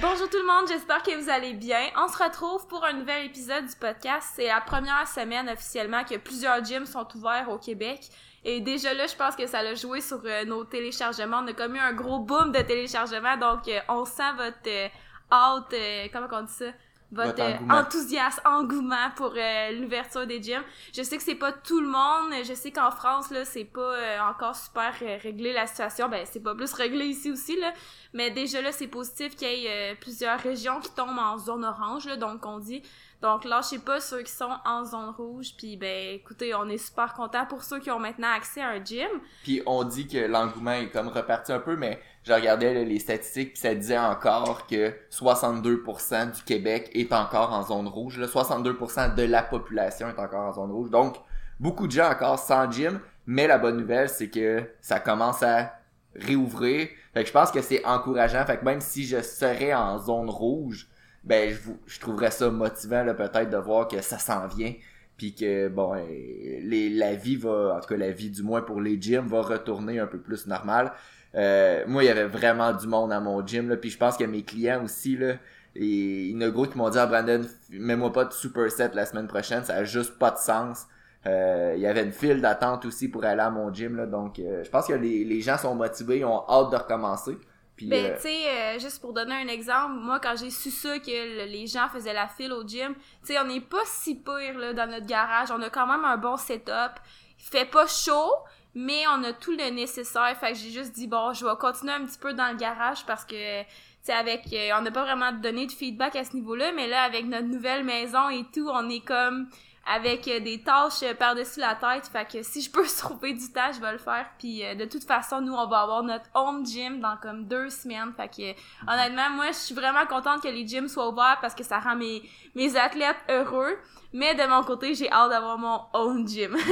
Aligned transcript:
Bonjour 0.00 0.28
tout 0.30 0.38
le 0.38 0.46
monde, 0.46 0.66
j'espère 0.68 1.02
que 1.02 1.14
vous 1.22 1.28
allez 1.28 1.52
bien. 1.52 1.80
On 1.96 2.08
se 2.08 2.22
retrouve 2.22 2.66
pour 2.66 2.82
un 2.84 2.94
nouvel 2.94 3.26
épisode 3.26 3.66
du 3.66 3.76
podcast. 3.76 4.28
C'est 4.34 4.46
la 4.46 4.60
première 4.60 5.06
semaine 5.06 5.48
officiellement 5.50 6.02
que 6.04 6.16
plusieurs 6.16 6.64
gyms 6.64 6.86
sont 6.86 7.06
ouverts 7.14 7.50
au 7.50 7.58
Québec. 7.58 8.00
Et 8.44 8.60
déjà 8.60 8.94
là, 8.94 9.06
je 9.06 9.14
pense 9.14 9.36
que 9.36 9.46
ça 9.46 9.58
a 9.58 9.74
joué 9.74 10.00
sur 10.00 10.20
euh, 10.24 10.44
nos 10.44 10.64
téléchargements. 10.64 11.40
On 11.44 11.46
a 11.46 11.52
comme 11.52 11.76
eu 11.76 11.78
un 11.78 11.92
gros 11.92 12.20
boom 12.20 12.52
de 12.52 12.60
téléchargements, 12.62 13.36
donc 13.36 13.68
euh, 13.68 13.80
on 13.88 14.04
sent 14.04 14.32
votre 14.36 14.66
euh, 14.66 14.88
euh, 15.32 16.08
comment 16.12 16.26
on 16.32 16.42
dit 16.42 16.52
ça? 16.52 16.66
Votre, 17.12 17.28
Votre 17.28 17.42
engouement. 17.42 17.74
enthousiasme, 17.74 18.40
engouement 18.46 19.10
pour 19.16 19.34
euh, 19.36 19.70
l'ouverture 19.78 20.26
des 20.26 20.42
gyms. 20.42 20.62
Je 20.96 21.02
sais 21.02 21.18
que 21.18 21.22
c'est 21.22 21.34
pas 21.34 21.52
tout 21.52 21.80
le 21.80 21.86
monde. 21.88 22.32
Je 22.42 22.54
sais 22.54 22.70
qu'en 22.70 22.90
France, 22.90 23.30
là, 23.30 23.44
c'est 23.44 23.64
pas 23.66 23.80
euh, 23.80 24.18
encore 24.30 24.56
super 24.56 24.94
euh, 25.02 25.18
réglé 25.22 25.52
la 25.52 25.66
situation. 25.66 26.08
Ben, 26.08 26.24
c'est 26.24 26.42
pas 26.42 26.54
plus 26.54 26.72
réglé 26.72 27.04
ici 27.06 27.30
aussi, 27.30 27.60
là. 27.60 27.72
Mais 28.14 28.30
déjà 28.30 28.62
là, 28.62 28.72
c'est 28.72 28.88
positif 28.88 29.36
qu'il 29.36 29.48
y 29.48 29.66
ait 29.66 29.92
euh, 29.92 29.94
plusieurs 30.00 30.40
régions 30.40 30.80
qui 30.80 30.90
tombent 30.90 31.18
en 31.18 31.36
zone 31.38 31.64
orange, 31.64 32.06
là, 32.06 32.16
donc 32.16 32.44
on 32.46 32.58
dit. 32.58 32.82
Donc 33.22 33.44
lâchez 33.44 33.78
pas 33.78 34.00
ceux 34.00 34.22
qui 34.22 34.32
sont 34.32 34.50
en 34.64 34.84
zone 34.84 35.14
rouge. 35.16 35.54
Puis 35.56 35.76
ben, 35.76 36.16
écoutez, 36.16 36.54
on 36.56 36.68
est 36.68 36.76
super 36.76 37.14
content 37.14 37.46
pour 37.46 37.62
ceux 37.62 37.78
qui 37.78 37.90
ont 37.92 38.00
maintenant 38.00 38.32
accès 38.36 38.60
à 38.60 38.70
un 38.70 38.84
gym. 38.84 39.08
Puis 39.44 39.62
on 39.64 39.84
dit 39.84 40.08
que 40.08 40.18
l'engouement 40.18 40.72
est 40.72 40.90
comme 40.90 41.06
reparti 41.06 41.52
un 41.52 41.60
peu, 41.60 41.76
mais 41.76 42.00
je 42.24 42.32
regardais 42.32 42.84
les 42.84 42.98
statistiques, 42.98 43.52
puis 43.52 43.60
ça 43.60 43.74
disait 43.76 43.98
encore 43.98 44.66
que 44.66 44.92
62% 45.10 46.32
du 46.32 46.42
Québec 46.42 46.90
est 46.94 47.12
encore 47.12 47.52
en 47.52 47.62
zone 47.64 47.86
rouge. 47.86 48.18
Là. 48.18 48.26
62% 48.26 49.14
de 49.14 49.22
la 49.22 49.44
population 49.44 50.08
est 50.08 50.18
encore 50.18 50.48
en 50.48 50.52
zone 50.54 50.72
rouge. 50.72 50.90
Donc, 50.90 51.16
beaucoup 51.60 51.86
de 51.86 51.92
gens 51.92 52.10
encore 52.10 52.40
sans 52.40 52.70
gym, 52.70 53.00
mais 53.26 53.46
la 53.46 53.58
bonne 53.58 53.76
nouvelle, 53.76 54.08
c'est 54.08 54.30
que 54.30 54.68
ça 54.80 54.98
commence 54.98 55.44
à 55.44 55.72
réouvrir. 56.16 56.88
Fait 57.14 57.22
que 57.22 57.28
je 57.28 57.32
pense 57.32 57.52
que 57.52 57.62
c'est 57.62 57.84
encourageant. 57.84 58.44
Fait 58.44 58.58
que 58.58 58.64
même 58.64 58.80
si 58.80 59.04
je 59.04 59.22
serais 59.22 59.74
en 59.74 59.98
zone 59.98 60.28
rouge, 60.28 60.88
ben 61.24 61.50
je, 61.52 61.60
vous- 61.60 61.78
je 61.86 62.00
trouverais 62.00 62.30
ça 62.30 62.50
motivant 62.50 63.04
peut-être 63.14 63.50
de 63.50 63.56
voir 63.56 63.88
que 63.88 64.00
ça 64.02 64.18
s'en 64.18 64.46
vient 64.48 64.74
puis 65.16 65.34
que 65.34 65.68
bon 65.68 65.94
euh, 65.94 65.98
les, 66.08 66.88
la 66.90 67.14
vie 67.14 67.36
va 67.36 67.74
en 67.76 67.80
tout 67.80 67.88
cas 67.88 67.96
la 67.96 68.10
vie 68.10 68.30
du 68.30 68.42
moins 68.42 68.62
pour 68.62 68.80
les 68.80 69.00
gyms 69.00 69.26
va 69.28 69.42
retourner 69.42 69.98
un 70.00 70.06
peu 70.06 70.18
plus 70.18 70.46
normal. 70.46 70.92
Euh, 71.34 71.84
moi 71.86 72.02
il 72.04 72.06
y 72.06 72.10
avait 72.10 72.26
vraiment 72.26 72.72
du 72.72 72.86
monde 72.86 73.12
à 73.12 73.20
mon 73.20 73.44
gym 73.46 73.68
là 73.68 73.76
puis 73.76 73.90
je 73.90 73.98
pense 73.98 74.16
que 74.16 74.24
mes 74.24 74.42
clients 74.42 74.84
aussi 74.84 75.16
là 75.16 75.34
et 75.74 76.34
gros 76.52 76.66
qui 76.66 76.76
m'ont 76.76 76.90
dit 76.90 76.98
ah 76.98 77.06
Brandon 77.06 77.40
mets-moi 77.70 78.12
pas 78.12 78.24
de 78.26 78.32
superset 78.32 78.90
la 78.94 79.06
semaine 79.06 79.26
prochaine 79.28 79.64
ça 79.64 79.74
a 79.76 79.84
juste 79.84 80.18
pas 80.18 80.30
de 80.30 80.38
sens. 80.38 80.86
Euh, 81.24 81.72
il 81.76 81.80
y 81.80 81.86
avait 81.86 82.02
une 82.02 82.12
file 82.12 82.40
d'attente 82.40 82.84
aussi 82.84 83.08
pour 83.08 83.24
aller 83.24 83.40
à 83.40 83.48
mon 83.50 83.72
gym 83.72 83.96
là 83.96 84.06
donc 84.06 84.38
euh, 84.40 84.64
je 84.64 84.70
pense 84.70 84.88
que 84.88 84.92
les, 84.92 85.24
les 85.24 85.40
gens 85.40 85.56
sont 85.56 85.74
motivés 85.74 86.18
ils 86.18 86.24
ont 86.24 86.42
hâte 86.50 86.70
de 86.72 86.76
recommencer 86.76 87.38
puis 87.82 87.88
Ben, 87.88 88.06
euh, 88.12 88.16
tu 88.16 88.22
sais, 88.22 88.48
euh, 88.48 88.78
juste 88.78 89.00
pour 89.00 89.12
donner 89.12 89.34
un 89.34 89.48
exemple, 89.48 89.94
moi, 89.94 90.18
quand 90.20 90.34
j'ai 90.36 90.50
su 90.50 90.70
ça, 90.70 90.98
que 90.98 91.10
le- 91.10 91.50
les 91.50 91.66
gens 91.66 91.88
faisaient 91.88 92.12
la 92.14 92.28
file 92.28 92.52
au 92.52 92.66
gym, 92.66 92.94
tu 92.94 93.00
sais, 93.32 93.38
on 93.38 93.44
n'est 93.44 93.60
pas 93.60 93.82
si 93.86 94.14
pire, 94.16 94.58
là, 94.58 94.72
dans 94.72 94.90
notre 94.90 95.06
garage. 95.06 95.50
On 95.50 95.60
a 95.62 95.70
quand 95.70 95.86
même 95.86 96.04
un 96.04 96.16
bon 96.16 96.36
setup. 96.36 96.92
Il 97.38 97.44
fait 97.50 97.64
pas 97.70 97.86
chaud, 97.86 98.32
mais 98.74 99.04
on 99.08 99.22
a 99.24 99.32
tout 99.32 99.52
le 99.52 99.70
nécessaire. 99.70 100.36
Fait 100.38 100.52
que 100.52 100.58
j'ai 100.58 100.70
juste 100.70 100.92
dit, 100.92 101.06
bon, 101.08 101.32
je 101.32 101.44
vais 101.44 101.56
continuer 101.58 101.92
un 101.92 102.04
petit 102.06 102.18
peu 102.18 102.32
dans 102.32 102.48
le 102.50 102.56
garage 102.56 103.04
parce 103.06 103.24
que, 103.24 103.62
tu 103.62 103.68
sais, 104.02 104.12
avec, 104.12 104.44
euh, 104.52 104.70
on 104.78 104.82
n'a 104.82 104.90
pas 104.90 105.02
vraiment 105.02 105.32
donné 105.32 105.66
de 105.66 105.72
feedback 105.72 106.16
à 106.16 106.24
ce 106.24 106.34
niveau-là, 106.34 106.72
mais 106.72 106.86
là, 106.88 107.02
avec 107.02 107.26
notre 107.26 107.48
nouvelle 107.48 107.84
maison 107.84 108.28
et 108.30 108.44
tout, 108.54 108.68
on 108.72 108.88
est 108.88 109.04
comme 109.04 109.48
avec 109.86 110.28
euh, 110.28 110.40
des 110.40 110.62
tâches 110.62 111.02
euh, 111.02 111.14
par-dessus 111.14 111.60
la 111.60 111.74
tête. 111.74 112.06
Fait 112.06 112.26
que 112.30 112.42
si 112.42 112.62
je 112.62 112.70
peux 112.70 112.86
trouver 112.98 113.32
du 113.32 113.52
temps, 113.52 113.72
je 113.74 113.80
vais 113.80 113.92
le 113.92 113.98
faire. 113.98 114.26
Puis 114.38 114.64
euh, 114.64 114.74
de 114.74 114.84
toute 114.84 115.04
façon, 115.04 115.40
nous, 115.40 115.52
on 115.52 115.66
va 115.66 115.80
avoir 115.80 116.02
notre 116.02 116.26
home 116.34 116.64
gym 116.64 117.00
dans 117.00 117.16
comme 117.16 117.46
deux 117.46 117.70
semaines. 117.70 118.12
Fait 118.16 118.28
que 118.28 118.90
honnêtement, 118.90 119.30
moi, 119.30 119.46
je 119.48 119.56
suis 119.56 119.74
vraiment 119.74 120.06
contente 120.06 120.42
que 120.42 120.48
les 120.48 120.66
gyms 120.66 120.88
soient 120.88 121.08
ouverts 121.08 121.38
parce 121.40 121.54
que 121.54 121.64
ça 121.64 121.78
rend 121.80 121.96
mes, 121.96 122.22
mes 122.54 122.76
athlètes 122.76 123.16
heureux. 123.28 123.76
Mais 124.12 124.34
de 124.34 124.46
mon 124.46 124.62
côté, 124.62 124.94
j'ai 124.94 125.10
hâte 125.10 125.30
d'avoir 125.30 125.58
mon 125.58 125.80
home 125.92 126.26
gym. 126.26 126.56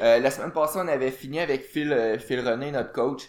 Euh, 0.00 0.20
la 0.20 0.30
semaine 0.30 0.52
passée, 0.52 0.78
on 0.80 0.86
avait 0.86 1.10
fini 1.10 1.40
avec 1.40 1.64
Phil, 1.64 1.92
euh, 1.92 2.20
Phil 2.20 2.38
René, 2.38 2.70
notre 2.70 2.92
coach. 2.92 3.24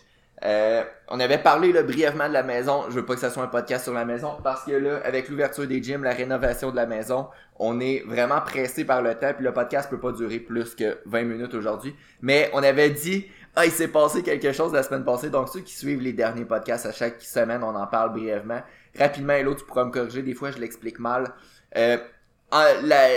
Euh, 0.45 0.83
on 1.09 1.19
avait 1.19 1.37
parlé 1.37 1.73
là, 1.73 1.83
brièvement 1.83 2.27
de 2.27 2.33
la 2.33 2.43
maison. 2.43 2.83
Je 2.89 2.95
veux 2.95 3.05
pas 3.05 3.15
que 3.15 3.19
ça 3.19 3.29
soit 3.29 3.43
un 3.43 3.47
podcast 3.47 3.83
sur 3.83 3.93
la 3.93 4.05
maison 4.05 4.37
parce 4.43 4.63
que 4.63 4.71
là, 4.71 5.01
avec 5.03 5.29
l'ouverture 5.29 5.67
des 5.67 5.83
gyms, 5.83 6.03
la 6.03 6.13
rénovation 6.13 6.71
de 6.71 6.75
la 6.75 6.85
maison, 6.85 7.27
on 7.57 7.79
est 7.79 8.03
vraiment 8.05 8.39
pressé 8.41 8.85
par 8.85 9.01
le 9.01 9.15
temps. 9.15 9.33
Puis 9.33 9.43
le 9.43 9.53
podcast 9.53 9.89
peut 9.89 9.99
pas 9.99 10.11
durer 10.11 10.39
plus 10.39 10.75
que 10.75 10.99
20 11.05 11.23
minutes 11.23 11.53
aujourd'hui. 11.53 11.95
Mais 12.21 12.49
on 12.53 12.63
avait 12.63 12.89
dit, 12.89 13.27
ah, 13.55 13.65
il 13.65 13.71
s'est 13.71 13.89
passé 13.89 14.23
quelque 14.23 14.51
chose 14.53 14.71
la 14.71 14.83
semaine 14.83 15.03
passée. 15.03 15.29
Donc 15.29 15.49
ceux 15.49 15.61
qui 15.61 15.75
suivent 15.75 16.01
les 16.01 16.13
derniers 16.13 16.45
podcasts 16.45 16.85
à 16.85 16.93
chaque 16.93 17.21
semaine, 17.21 17.63
on 17.63 17.75
en 17.75 17.87
parle 17.87 18.13
brièvement. 18.13 18.61
Rapidement, 18.97 19.33
et 19.33 19.43
l'autre, 19.43 19.59
tu 19.59 19.65
pourras 19.65 19.85
me 19.85 19.91
corriger. 19.91 20.23
Des 20.23 20.33
fois, 20.33 20.51
je 20.51 20.57
l'explique 20.59 20.99
mal. 20.99 21.33
Euh, 21.77 21.97
ah, 22.51 22.73
la... 22.81 23.07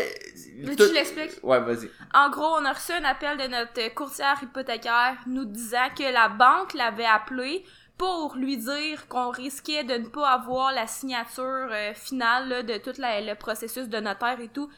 Veux-tu 0.64 0.76
tout- 0.76 0.82
que 0.84 0.88
je 0.88 0.92
l'explique? 0.94 1.32
Ouais, 1.42 1.60
vas-y. 1.60 1.90
En 2.14 2.30
gros, 2.30 2.56
on 2.58 2.64
a 2.64 2.72
reçu 2.72 2.92
un 2.92 3.04
appel 3.04 3.36
de 3.38 3.46
notre 3.48 3.94
courtière 3.94 4.38
hypothécaire 4.42 5.16
nous 5.26 5.44
disant 5.44 5.88
que 5.96 6.12
la 6.12 6.28
banque 6.28 6.74
l'avait 6.74 7.04
appelé 7.06 7.64
pour 7.98 8.34
lui 8.36 8.56
dire 8.58 9.06
qu'on 9.08 9.30
risquait 9.30 9.84
de 9.84 9.94
ne 9.94 10.08
pas 10.08 10.28
avoir 10.30 10.72
la 10.72 10.86
signature 10.86 11.68
euh, 11.70 11.94
finale 11.94 12.48
là, 12.48 12.62
de 12.62 12.76
tout 12.78 12.92
la- 12.98 13.20
le 13.20 13.34
processus 13.34 13.88
de 13.88 13.98
notaire 14.00 14.40
et 14.40 14.48
tout 14.48 14.68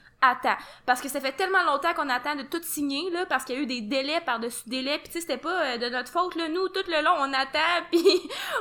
Parce 0.86 1.00
que 1.00 1.08
ça 1.08 1.20
fait 1.20 1.32
tellement 1.32 1.62
longtemps 1.64 1.94
qu'on 1.94 2.08
attend 2.08 2.34
de 2.36 2.42
tout 2.42 2.62
signer, 2.62 3.10
là, 3.10 3.26
parce 3.26 3.44
qu'il 3.44 3.56
y 3.56 3.58
a 3.58 3.62
eu 3.62 3.66
des 3.66 3.80
délais 3.80 4.20
par-dessus 4.20 4.68
délais, 4.68 4.98
puis 4.98 5.08
tu 5.08 5.12
sais, 5.12 5.20
c'était 5.20 5.36
pas 5.36 5.64
euh, 5.64 5.78
de 5.78 5.88
notre 5.88 6.10
faute, 6.10 6.34
là, 6.36 6.48
nous, 6.48 6.68
tout 6.68 6.84
le 6.88 7.02
long, 7.02 7.14
on 7.18 7.32
attend, 7.32 7.84
puis 7.90 8.04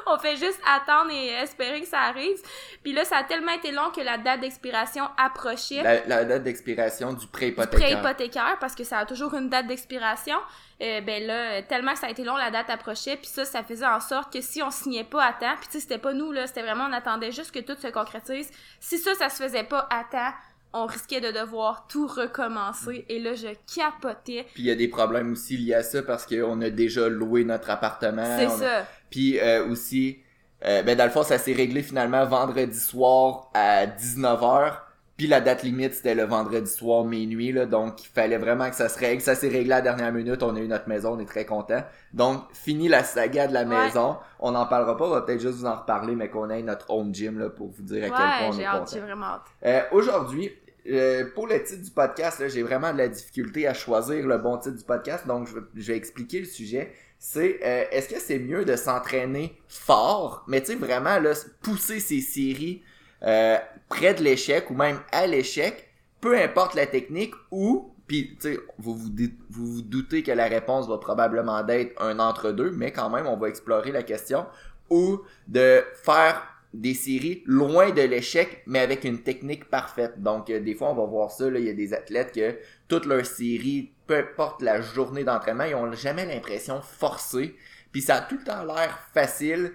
on 0.07 0.17
fait 0.17 0.35
juste 0.37 0.59
attendre 0.67 1.11
et 1.11 1.27
espérer 1.27 1.81
que 1.81 1.87
ça 1.87 1.99
arrive. 2.01 2.37
Puis 2.83 2.93
là, 2.93 3.05
ça 3.05 3.17
a 3.17 3.23
tellement 3.23 3.53
été 3.53 3.71
long 3.71 3.91
que 3.91 4.01
la 4.01 4.17
date 4.17 4.41
d'expiration 4.41 5.05
approchait 5.17 5.83
La, 5.83 6.05
la 6.05 6.25
date 6.25 6.43
d'expiration 6.43 7.13
du 7.13 7.27
prêt 7.27 7.51
prêt 7.51 7.65
hypothécaire. 7.65 7.99
hypothécaire 7.99 8.57
parce 8.59 8.75
que 8.75 8.83
ça 8.83 8.99
a 8.99 9.05
toujours 9.05 9.33
une 9.33 9.49
date 9.49 9.67
d'expiration. 9.67 10.37
Euh, 10.81 11.01
ben 11.01 11.25
là, 11.25 11.61
tellement 11.61 11.93
que 11.93 11.99
ça 11.99 12.07
a 12.07 12.09
été 12.09 12.23
long, 12.23 12.35
la 12.35 12.51
date 12.51 12.69
approchait, 12.69 13.15
puis 13.15 13.27
ça, 13.27 13.45
ça 13.45 13.63
faisait 13.63 13.85
en 13.85 13.99
sorte 13.99 14.33
que 14.33 14.41
si 14.41 14.61
on 14.61 14.71
signait 14.71 15.03
pas 15.03 15.23
à 15.23 15.33
temps, 15.33 15.55
puis 15.59 15.67
tu 15.67 15.73
sais, 15.73 15.79
c'était 15.79 15.97
pas 15.97 16.13
nous, 16.13 16.31
là, 16.31 16.47
c'était 16.47 16.63
vraiment, 16.63 16.85
on 16.89 16.93
attendait 16.93 17.31
juste 17.31 17.51
que 17.51 17.59
tout 17.59 17.79
se 17.79 17.87
concrétise. 17.87 18.51
Si 18.79 18.97
ça, 18.97 19.13
ça 19.15 19.29
se 19.29 19.41
faisait 19.41 19.63
pas 19.63 19.87
à 19.89 20.03
temps, 20.03 20.33
on 20.73 20.85
risquait 20.85 21.21
de 21.21 21.31
devoir 21.31 21.85
tout 21.87 22.07
recommencer, 22.07 23.05
et 23.09 23.19
là, 23.19 23.33
je 23.35 23.47
capotais. 23.75 24.45
Puis 24.53 24.63
il 24.63 24.65
y 24.65 24.71
a 24.71 24.75
des 24.75 24.87
problèmes 24.87 25.31
aussi 25.33 25.57
liés 25.57 25.75
à 25.75 25.83
ça 25.83 26.01
parce 26.03 26.25
qu'on 26.25 26.61
a 26.61 26.69
déjà 26.69 27.07
loué 27.09 27.43
notre 27.43 27.69
appartement. 27.69 28.25
C'est 28.37 28.47
On 28.47 28.51
a- 28.53 28.57
ça. 28.57 28.85
Puis 29.09 29.39
euh, 29.39 29.67
aussi, 29.67 30.19
euh, 30.65 30.81
ben 30.83 30.97
dans 30.97 31.05
le 31.05 31.11
fond, 31.11 31.23
ça 31.23 31.37
s'est 31.37 31.53
réglé 31.53 31.83
finalement 31.83 32.25
vendredi 32.25 32.79
soir 32.79 33.51
à 33.53 33.85
19h. 33.85 34.79
Puis 35.15 35.27
la 35.27 35.41
date 35.41 35.61
limite, 35.61 35.93
c'était 35.93 36.15
le 36.15 36.23
vendredi 36.23 36.69
soir 36.69 37.03
minuit. 37.05 37.51
Là, 37.51 37.67
donc, 37.67 38.03
il 38.03 38.07
fallait 38.07 38.39
vraiment 38.39 38.67
que 38.71 38.75
ça 38.75 38.89
se 38.89 38.97
règle. 38.97 39.21
Ça 39.21 39.35
s'est 39.35 39.47
réglé 39.47 39.71
à 39.71 39.75
la 39.75 39.81
dernière 39.81 40.11
minute. 40.11 40.41
On 40.41 40.55
a 40.55 40.59
eu 40.59 40.67
notre 40.67 40.89
maison. 40.89 41.13
On 41.13 41.19
est 41.19 41.27
très 41.27 41.45
content. 41.45 41.83
Donc, 42.13 42.41
fini 42.53 42.87
la 42.87 43.03
saga 43.03 43.45
de 43.45 43.53
la 43.53 43.61
Ouais. 43.61 43.67
maison. 43.85 44.17
On 44.39 44.51
n'en 44.51 44.65
parlera 44.65 44.97
pas. 44.97 45.05
On 45.05 45.09
va 45.11 45.21
peut-être 45.21 45.39
juste 45.39 45.59
vous 45.59 45.65
en 45.67 45.75
reparler, 45.75 46.15
mais 46.15 46.29
qu'on 46.29 46.49
ait 46.49 46.63
notre 46.63 46.89
home 46.89 47.13
gym 47.13 47.37
là, 47.37 47.51
pour 47.51 47.67
vous 47.69 47.83
dire 47.83 48.05
à 48.05 48.07
quel 48.07 48.15
point 48.17 48.47
on 48.47 48.51
j'ai 48.53 48.61
est 48.63 48.65
hâte, 48.65 48.79
content. 48.79 48.91
j'ai 48.91 48.99
vraiment 49.01 49.25
hâte. 49.27 49.41
Euh, 49.67 49.81
Aujourd'hui, 49.91 50.51
euh, 50.89 51.25
pour 51.33 51.47
le 51.47 51.63
titre 51.63 51.81
du 51.81 51.91
podcast, 51.91 52.43
j'ai 52.49 52.61
vraiment 52.61 52.91
de 52.91 52.97
la 52.97 53.07
difficulté 53.07 53.67
à 53.67 53.73
choisir 53.73 54.27
le 54.27 54.37
bon 54.37 54.57
titre 54.57 54.77
du 54.77 54.83
podcast, 54.83 55.25
donc 55.25 55.47
je 55.47 55.55
vais, 55.55 55.61
je 55.75 55.91
vais 55.91 55.97
expliquer 55.97 56.39
le 56.39 56.45
sujet. 56.45 56.93
C'est 57.19 57.59
euh, 57.63 57.85
est-ce 57.91 58.09
que 58.09 58.19
c'est 58.19 58.39
mieux 58.39 58.65
de 58.65 58.75
s'entraîner 58.75 59.57
fort, 59.69 60.43
mais 60.47 60.59
tu 60.59 60.73
sais 60.73 60.75
vraiment 60.75 61.19
là, 61.19 61.31
pousser 61.61 62.01
ses 62.01 62.19
séries 62.19 62.81
euh, 63.23 63.57
près 63.87 64.13
de 64.13 64.21
l'échec 64.21 64.69
ou 64.69 64.73
même 64.73 64.99
à 65.13 65.25
l'échec, 65.25 65.89
peu 66.19 66.37
importe 66.37 66.75
la 66.75 66.85
technique, 66.85 67.33
ou 67.49 67.93
puis 68.07 68.35
tu 68.35 68.53
sais 68.53 68.59
vous 68.77 68.95
vous, 68.95 69.09
vous 69.49 69.65
vous 69.65 69.81
doutez 69.81 70.21
que 70.21 70.31
la 70.31 70.47
réponse 70.47 70.89
va 70.89 70.97
probablement 70.97 71.63
d'être 71.63 72.01
un 72.01 72.19
entre 72.19 72.51
deux, 72.51 72.71
mais 72.71 72.91
quand 72.91 73.09
même 73.09 73.25
on 73.25 73.37
va 73.37 73.47
explorer 73.47 73.93
la 73.93 74.03
question, 74.03 74.45
ou 74.89 75.21
de 75.47 75.81
faire 76.03 76.52
des 76.73 76.93
séries 76.93 77.43
loin 77.45 77.91
de 77.91 78.01
l'échec, 78.01 78.63
mais 78.65 78.79
avec 78.79 79.03
une 79.03 79.21
technique 79.21 79.69
parfaite. 79.69 80.21
Donc, 80.21 80.49
euh, 80.49 80.59
des 80.59 80.73
fois, 80.73 80.89
on 80.91 80.95
va 80.95 81.05
voir 81.05 81.31
ça, 81.31 81.49
là, 81.49 81.59
il 81.59 81.65
y 81.65 81.69
a 81.69 81.73
des 81.73 81.93
athlètes 81.93 82.31
que 82.33 82.57
toutes 82.87 83.05
leurs 83.05 83.25
séries, 83.25 83.91
peu 84.07 84.17
importe 84.17 84.61
la 84.61 84.81
journée 84.81 85.23
d'entraînement, 85.23 85.65
ils 85.65 85.75
ont 85.75 85.91
jamais 85.93 86.25
l'impression 86.25 86.81
forcée. 86.81 87.55
Puis 87.91 88.01
ça 88.01 88.15
a 88.15 88.21
tout 88.21 88.37
le 88.37 88.43
temps 88.43 88.63
l'air 88.63 88.99
facile. 89.13 89.71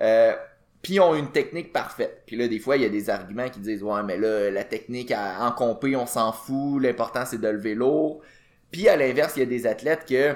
Euh, 0.00 0.34
puis 0.82 0.94
ils 0.94 1.00
ont 1.00 1.16
une 1.16 1.32
technique 1.32 1.72
parfaite. 1.72 2.22
Puis 2.26 2.36
là, 2.36 2.46
des 2.46 2.60
fois, 2.60 2.76
il 2.76 2.82
y 2.82 2.86
a 2.86 2.88
des 2.88 3.10
arguments 3.10 3.48
qui 3.48 3.58
disent, 3.58 3.82
ouais, 3.82 4.02
mais 4.04 4.16
là, 4.16 4.50
la 4.50 4.62
technique 4.62 5.10
à- 5.10 5.44
en 5.44 5.50
compé, 5.50 5.96
on 5.96 6.06
s'en 6.06 6.32
fout, 6.32 6.80
l'important, 6.80 7.24
c'est 7.26 7.40
de 7.40 7.48
lever 7.48 7.74
lourd. 7.74 8.20
Puis 8.70 8.88
à 8.88 8.96
l'inverse, 8.96 9.32
il 9.36 9.40
y 9.40 9.42
a 9.42 9.46
des 9.46 9.66
athlètes 9.66 10.04
que 10.08 10.34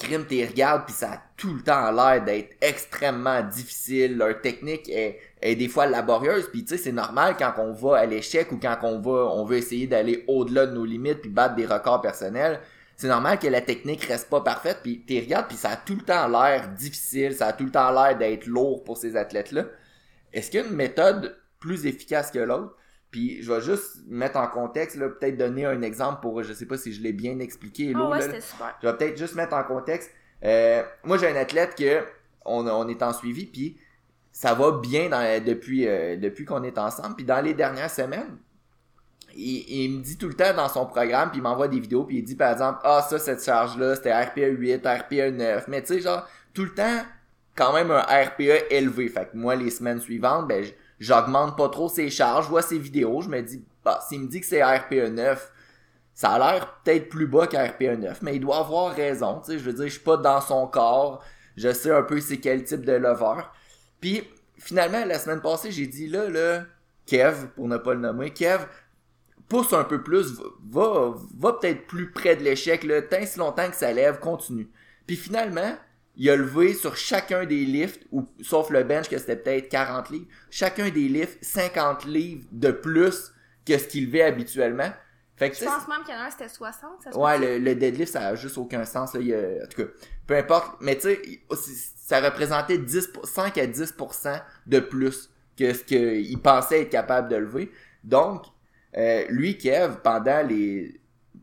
crime 0.00 0.24
t'es 0.26 0.44
regardes 0.46 0.84
puis 0.84 0.94
ça 0.94 1.12
a 1.12 1.22
tout 1.36 1.54
le 1.54 1.62
temps 1.62 1.90
l'air 1.92 2.24
d'être 2.24 2.56
extrêmement 2.60 3.42
difficile 3.42 4.16
leur 4.16 4.40
technique 4.40 4.88
est, 4.88 5.20
est 5.40 5.54
des 5.54 5.68
fois 5.68 5.86
laborieuse 5.86 6.48
puis 6.50 6.64
tu 6.64 6.76
sais 6.76 6.82
c'est 6.82 6.92
normal 6.92 7.36
quand 7.38 7.54
on 7.58 7.72
va 7.72 7.98
à 7.98 8.06
l'échec 8.06 8.50
ou 8.52 8.58
quand 8.58 8.76
on 8.82 9.00
va 9.00 9.32
on 9.32 9.44
veut 9.44 9.58
essayer 9.58 9.86
d'aller 9.86 10.24
au-delà 10.26 10.66
de 10.66 10.72
nos 10.72 10.84
limites 10.84 11.20
puis 11.20 11.30
battre 11.30 11.54
des 11.54 11.66
records 11.66 12.00
personnels 12.00 12.60
c'est 13.00 13.08
normal 13.08 13.38
que 13.38 13.46
la 13.46 13.62
technique 13.62 14.04
reste 14.04 14.28
pas 14.28 14.42
parfaite, 14.42 14.80
puis 14.82 15.02
tu 15.06 15.18
regardes, 15.18 15.48
puis 15.48 15.56
ça 15.56 15.70
a 15.70 15.76
tout 15.76 15.94
le 15.94 16.02
temps 16.02 16.28
l'air 16.28 16.68
difficile, 16.68 17.34
ça 17.34 17.46
a 17.46 17.52
tout 17.54 17.64
le 17.64 17.70
temps 17.70 17.90
l'air 17.90 18.18
d'être 18.18 18.44
lourd 18.44 18.84
pour 18.84 18.98
ces 18.98 19.16
athlètes-là. 19.16 19.64
Est-ce 20.34 20.50
qu'il 20.50 20.60
y 20.60 20.62
a 20.62 20.66
une 20.66 20.74
méthode 20.74 21.34
plus 21.60 21.86
efficace 21.86 22.30
que 22.30 22.40
l'autre? 22.40 22.76
Puis 23.10 23.42
je 23.42 23.52
vais 23.52 23.60
juste 23.60 23.98
mettre 24.08 24.36
en 24.36 24.46
contexte, 24.46 24.96
là, 24.96 25.08
peut-être 25.08 25.36
donner 25.36 25.64
un 25.66 25.82
exemple 25.82 26.20
pour, 26.22 26.42
je 26.42 26.52
sais 26.52 26.66
pas 26.66 26.76
si 26.76 26.92
je 26.92 27.02
l'ai 27.02 27.12
bien 27.12 27.38
expliqué. 27.40 27.92
Oh, 27.96 28.10
ouais, 28.10 28.18
c'était 28.26 28.40
super. 28.40 28.76
Je 28.82 28.86
vais 28.88 28.96
peut-être 28.96 29.18
juste 29.18 29.34
mettre 29.34 29.54
en 29.54 29.64
contexte. 29.64 30.10
Euh, 30.44 30.82
moi, 31.04 31.18
j'ai 31.18 31.28
un 31.28 31.36
athlète 31.36 31.74
que 31.76 32.04
on, 32.44 32.66
on 32.66 32.88
est 32.88 33.02
en 33.02 33.12
suivi, 33.12 33.46
puis 33.46 33.76
ça 34.32 34.54
va 34.54 34.72
bien 34.72 35.08
dans, 35.08 35.44
depuis, 35.44 35.86
euh, 35.88 36.16
depuis 36.16 36.44
qu'on 36.44 36.62
est 36.62 36.78
ensemble. 36.78 37.16
Puis 37.16 37.24
dans 37.24 37.40
les 37.40 37.52
dernières 37.52 37.90
semaines, 37.90 38.38
il, 39.34 39.64
il 39.68 39.98
me 39.98 40.02
dit 40.02 40.16
tout 40.16 40.28
le 40.28 40.34
temps 40.34 40.54
dans 40.54 40.68
son 40.68 40.86
programme, 40.86 41.30
puis 41.30 41.38
il 41.38 41.42
m'envoie 41.42 41.68
des 41.68 41.80
vidéos, 41.80 42.04
puis 42.04 42.18
il 42.18 42.24
dit 42.24 42.36
par 42.36 42.52
exemple, 42.52 42.80
ah 42.84 43.04
ça, 43.08 43.18
cette 43.18 43.44
charge-là, 43.44 43.96
c'était 43.96 44.12
RPA 44.12 44.46
8, 44.46 44.86
RPA 44.86 45.30
9. 45.30 45.68
Mais 45.68 45.82
tu 45.82 45.94
sais, 45.94 46.00
genre, 46.00 46.28
tout 46.54 46.64
le 46.64 46.74
temps, 46.74 47.02
quand 47.56 47.72
même 47.72 47.90
un 47.90 48.00
RPA 48.02 48.66
élevé. 48.70 49.08
Fait 49.08 49.26
que 49.30 49.36
moi, 49.36 49.56
les 49.56 49.70
semaines 49.70 50.00
suivantes, 50.00 50.48
ben, 50.48 50.64
j- 50.64 50.74
j'augmente 51.00 51.56
pas 51.56 51.68
trop 51.68 51.88
ses 51.88 52.10
charges, 52.10 52.44
je 52.44 52.50
vois 52.50 52.62
ses 52.62 52.78
vidéos, 52.78 53.22
je 53.22 53.28
me 53.28 53.40
dis, 53.40 53.64
bah, 53.84 54.00
s'il 54.06 54.20
me 54.20 54.28
dit 54.28 54.40
que 54.40 54.46
c'est 54.46 54.62
RPA 54.62 55.08
9, 55.08 55.52
ça 56.14 56.32
a 56.32 56.38
l'air 56.38 56.80
peut-être 56.84 57.08
plus 57.08 57.26
bas 57.26 57.46
qu'RPA 57.46 57.96
9, 57.96 58.22
mais 58.22 58.36
il 58.36 58.40
doit 58.40 58.58
avoir 58.58 58.94
raison, 58.94 59.40
tu 59.40 59.52
sais, 59.52 59.58
je 59.58 59.64
veux 59.64 59.72
dire, 59.72 59.86
je 59.86 59.92
suis 59.92 60.00
pas 60.00 60.18
dans 60.18 60.40
son 60.40 60.66
corps, 60.66 61.24
je 61.56 61.72
sais 61.72 61.90
un 61.90 62.02
peu 62.02 62.20
c'est 62.20 62.38
quel 62.38 62.62
type 62.62 62.84
de 62.84 62.92
lover. 62.92 63.42
Puis, 64.00 64.22
finalement, 64.58 65.04
la 65.04 65.18
semaine 65.18 65.40
passée, 65.40 65.72
j'ai 65.72 65.86
dit, 65.86 66.06
là, 66.06 66.28
là, 66.28 66.64
Kev, 67.06 67.48
pour 67.56 67.66
ne 67.66 67.78
pas 67.78 67.94
le 67.94 68.00
nommer, 68.00 68.30
Kev, 68.30 68.66
pousse 69.48 69.72
un 69.72 69.84
peu 69.84 70.02
plus, 70.02 70.38
va, 70.70 71.14
va 71.38 71.52
peut-être 71.54 71.86
plus 71.86 72.12
près 72.12 72.36
de 72.36 72.42
l'échec, 72.42 72.84
là, 72.84 73.00
tant 73.02 73.24
si 73.24 73.38
longtemps 73.38 73.68
que 73.68 73.76
ça 73.76 73.92
lève, 73.92 74.18
continue. 74.20 74.70
Puis 75.06 75.16
finalement, 75.16 75.74
il 76.22 76.28
a 76.28 76.36
levé 76.36 76.74
sur 76.74 76.96
chacun 76.98 77.46
des 77.46 77.64
lifts, 77.64 78.06
ou, 78.12 78.28
sauf 78.42 78.68
le 78.68 78.84
bench 78.84 79.08
que 79.08 79.16
c'était 79.16 79.36
peut-être 79.36 79.70
40 79.70 80.10
livres, 80.10 80.26
chacun 80.50 80.90
des 80.90 81.08
lifts 81.08 81.38
50 81.42 82.04
livres 82.04 82.46
de 82.52 82.70
plus 82.70 83.32
que 83.66 83.78
ce 83.78 83.84
qu'il 83.88 84.04
levait 84.06 84.22
habituellement. 84.24 84.90
Fait 85.36 85.48
que 85.48 85.56
Je 85.56 85.64
pense 85.64 85.88
même 85.88 86.04
qu'il 86.04 86.12
y 86.14 86.18
en 86.18 86.20
a 86.20 86.24
un, 86.26 86.30
c'était 86.30 86.50
60. 86.50 86.90
Ça 87.04 87.18
Ouais, 87.18 87.38
le, 87.38 87.58
le 87.58 87.74
deadlift, 87.74 88.12
ça 88.12 88.26
a 88.26 88.34
juste 88.34 88.58
aucun 88.58 88.84
sens. 88.84 89.14
Là. 89.14 89.20
Il 89.22 89.34
en 89.34 89.66
tout 89.66 89.82
cas, 89.82 89.90
peu 90.26 90.36
importe. 90.36 90.76
Mais 90.82 90.96
tu 90.96 91.02
sais, 91.08 91.20
ça 91.96 92.20
représentait 92.20 92.76
10, 92.76 93.06
pour- 93.06 93.26
5 93.26 93.56
à 93.56 93.66
10% 93.66 94.42
de 94.66 94.80
plus 94.80 95.30
que 95.58 95.72
ce 95.72 95.82
qu'il 95.84 96.38
pensait 96.42 96.82
être 96.82 96.90
capable 96.90 97.30
de 97.30 97.36
lever. 97.36 97.72
Donc, 98.04 98.44
euh, 98.98 99.24
lui, 99.30 99.56
Kev, 99.56 99.96
pendant 100.04 100.46
les, 100.46 100.99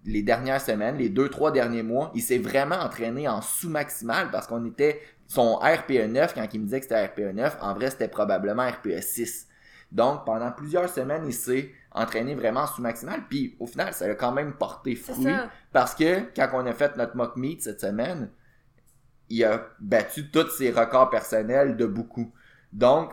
les 0.07 0.24
dernières 0.24 0.62
semaines, 0.62 0.98
les 0.98 1.09
2-3 1.09 1.51
derniers 1.51 1.83
mois, 1.83 2.12
il 2.15 2.21
s'est 2.21 2.38
vraiment 2.38 2.77
entraîné 2.77 3.27
en 3.27 3.42
sous-maximal 3.42 4.31
parce 4.31 4.48
qu'on 4.48 4.63
était 4.65 5.01
son 5.27 5.56
RPE 5.56 6.07
9, 6.07 6.33
quand 6.33 6.48
il 6.54 6.62
me 6.62 6.65
disait 6.65 6.80
que 6.80 6.86
c'était 6.86 7.06
RPE 7.06 7.36
9, 7.36 7.57
en 7.62 7.74
vrai, 7.74 7.89
c'était 7.92 8.07
probablement 8.07 8.65
RPE 8.65 9.01
6. 9.01 9.48
Donc, 9.92 10.25
pendant 10.25 10.50
plusieurs 10.51 10.88
semaines, 10.88 11.24
il 11.25 11.33
s'est 11.33 11.71
entraîné 11.92 12.36
vraiment 12.36 12.62
en 12.62 12.68
sous-maximal. 12.68 13.24
Puis, 13.30 13.57
au 13.59 13.68
final, 13.68 13.94
ça 13.94 14.06
a 14.06 14.15
quand 14.15 14.31
même 14.31 14.54
porté 14.54 14.95
fruit. 14.95 15.27
Parce 15.74 15.94
que 15.94 16.21
quand 16.33 16.50
on 16.54 16.65
a 16.65 16.74
fait 16.74 16.95
notre 16.95 17.18
mock 17.18 17.36
meet 17.36 17.62
cette 17.62 17.81
semaine, 17.81 18.30
il 19.30 19.44
a 19.44 19.68
battu 19.81 20.31
tous 20.31 20.50
ses 20.51 20.71
records 20.71 21.09
personnels 21.09 21.75
de 21.75 21.86
beaucoup. 21.86 22.31
Donc, 22.71 23.12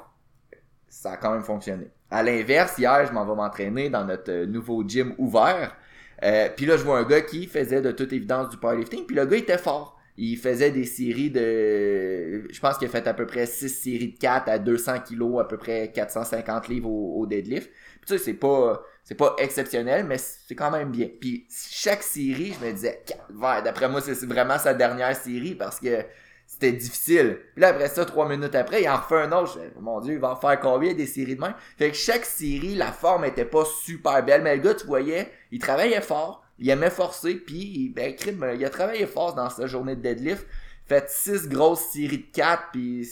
ça 0.88 1.12
a 1.12 1.16
quand 1.16 1.32
même 1.32 1.42
fonctionné. 1.42 1.90
À 2.08 2.22
l'inverse, 2.22 2.78
hier, 2.78 3.04
je 3.06 3.12
m'en 3.12 3.26
vais 3.26 3.34
m'entraîner 3.34 3.90
dans 3.90 4.04
notre 4.04 4.30
euh, 4.30 4.46
nouveau 4.46 4.84
gym 4.86 5.14
ouvert. 5.18 5.76
Euh, 6.24 6.48
puis 6.56 6.66
là, 6.66 6.76
je 6.76 6.84
vois 6.84 6.98
un 6.98 7.04
gars 7.04 7.20
qui 7.20 7.46
faisait 7.46 7.82
de 7.82 7.92
toute 7.92 8.12
évidence 8.12 8.48
du 8.48 8.56
powerlifting. 8.56 9.06
Puis 9.06 9.16
le 9.16 9.26
gars 9.26 9.36
était 9.36 9.58
fort. 9.58 9.98
Il 10.16 10.36
faisait 10.36 10.70
des 10.70 10.84
séries 10.84 11.30
de... 11.30 12.50
Je 12.50 12.60
pense 12.60 12.78
qu'il 12.78 12.86
a 12.86 12.90
fait 12.90 13.06
à 13.06 13.14
peu 13.14 13.26
près 13.26 13.46
6 13.46 13.68
séries 13.68 14.12
de 14.12 14.18
4 14.18 14.48
à 14.48 14.58
200 14.58 15.00
kilos, 15.00 15.40
à 15.40 15.44
peu 15.44 15.56
près 15.56 15.90
450 15.92 16.68
livres 16.68 16.88
au, 16.88 17.26
deadlift. 17.26 17.68
Puis 17.68 18.06
tu 18.06 18.18
sais, 18.18 18.24
c'est 18.24 18.34
pas 18.34 18.82
c'est 19.02 19.16
pas 19.16 19.36
exceptionnel, 19.38 20.06
mais 20.06 20.16
c'est 20.16 20.54
quand 20.54 20.70
même 20.70 20.90
bien. 20.90 21.08
Puis 21.20 21.46
chaque 21.50 22.02
série, 22.02 22.54
je 22.58 22.66
me 22.66 22.72
disais, 22.72 23.02
d'après 23.62 23.88
moi, 23.88 24.00
c'est 24.00 24.24
vraiment 24.24 24.58
sa 24.58 24.72
dernière 24.72 25.14
série 25.14 25.54
parce 25.54 25.78
que 25.78 26.02
c'était 26.46 26.72
difficile. 26.72 27.38
Puis 27.54 27.62
là, 27.62 27.68
après 27.68 27.88
ça, 27.88 28.04
trois 28.04 28.28
minutes 28.28 28.54
après, 28.54 28.82
il 28.82 28.88
en 28.88 28.96
refait 28.96 29.22
un 29.22 29.32
autre. 29.32 29.58
Mon 29.80 30.00
Dieu, 30.00 30.14
il 30.14 30.20
va 30.20 30.30
en 30.30 30.36
faire 30.36 30.58
combien 30.60 30.94
des 30.94 31.06
séries 31.06 31.36
de 31.36 31.40
même? 31.40 31.54
Fait 31.76 31.90
que 31.90 31.96
chaque 31.96 32.24
série, 32.24 32.74
la 32.74 32.92
forme 32.92 33.24
était 33.24 33.44
pas 33.44 33.64
super 33.64 34.24
belle, 34.24 34.42
mais 34.42 34.56
le 34.56 34.62
gars, 34.62 34.74
tu 34.74 34.86
voyais, 34.86 35.30
il 35.50 35.58
travaillait 35.58 36.00
fort, 36.00 36.44
il 36.58 36.68
aimait 36.70 36.90
forcer, 36.90 37.34
puis 37.34 37.92
ben, 37.94 38.14
crime, 38.14 38.46
il 38.54 38.64
a 38.64 38.70
travaillé 38.70 39.06
fort 39.06 39.34
dans 39.34 39.50
sa 39.50 39.66
journée 39.66 39.96
de 39.96 40.02
deadlift. 40.02 40.46
Fait 40.86 41.08
six 41.08 41.48
grosses 41.48 41.92
séries 41.92 42.18
de 42.18 42.32
4, 42.32 42.64
puis 42.72 43.08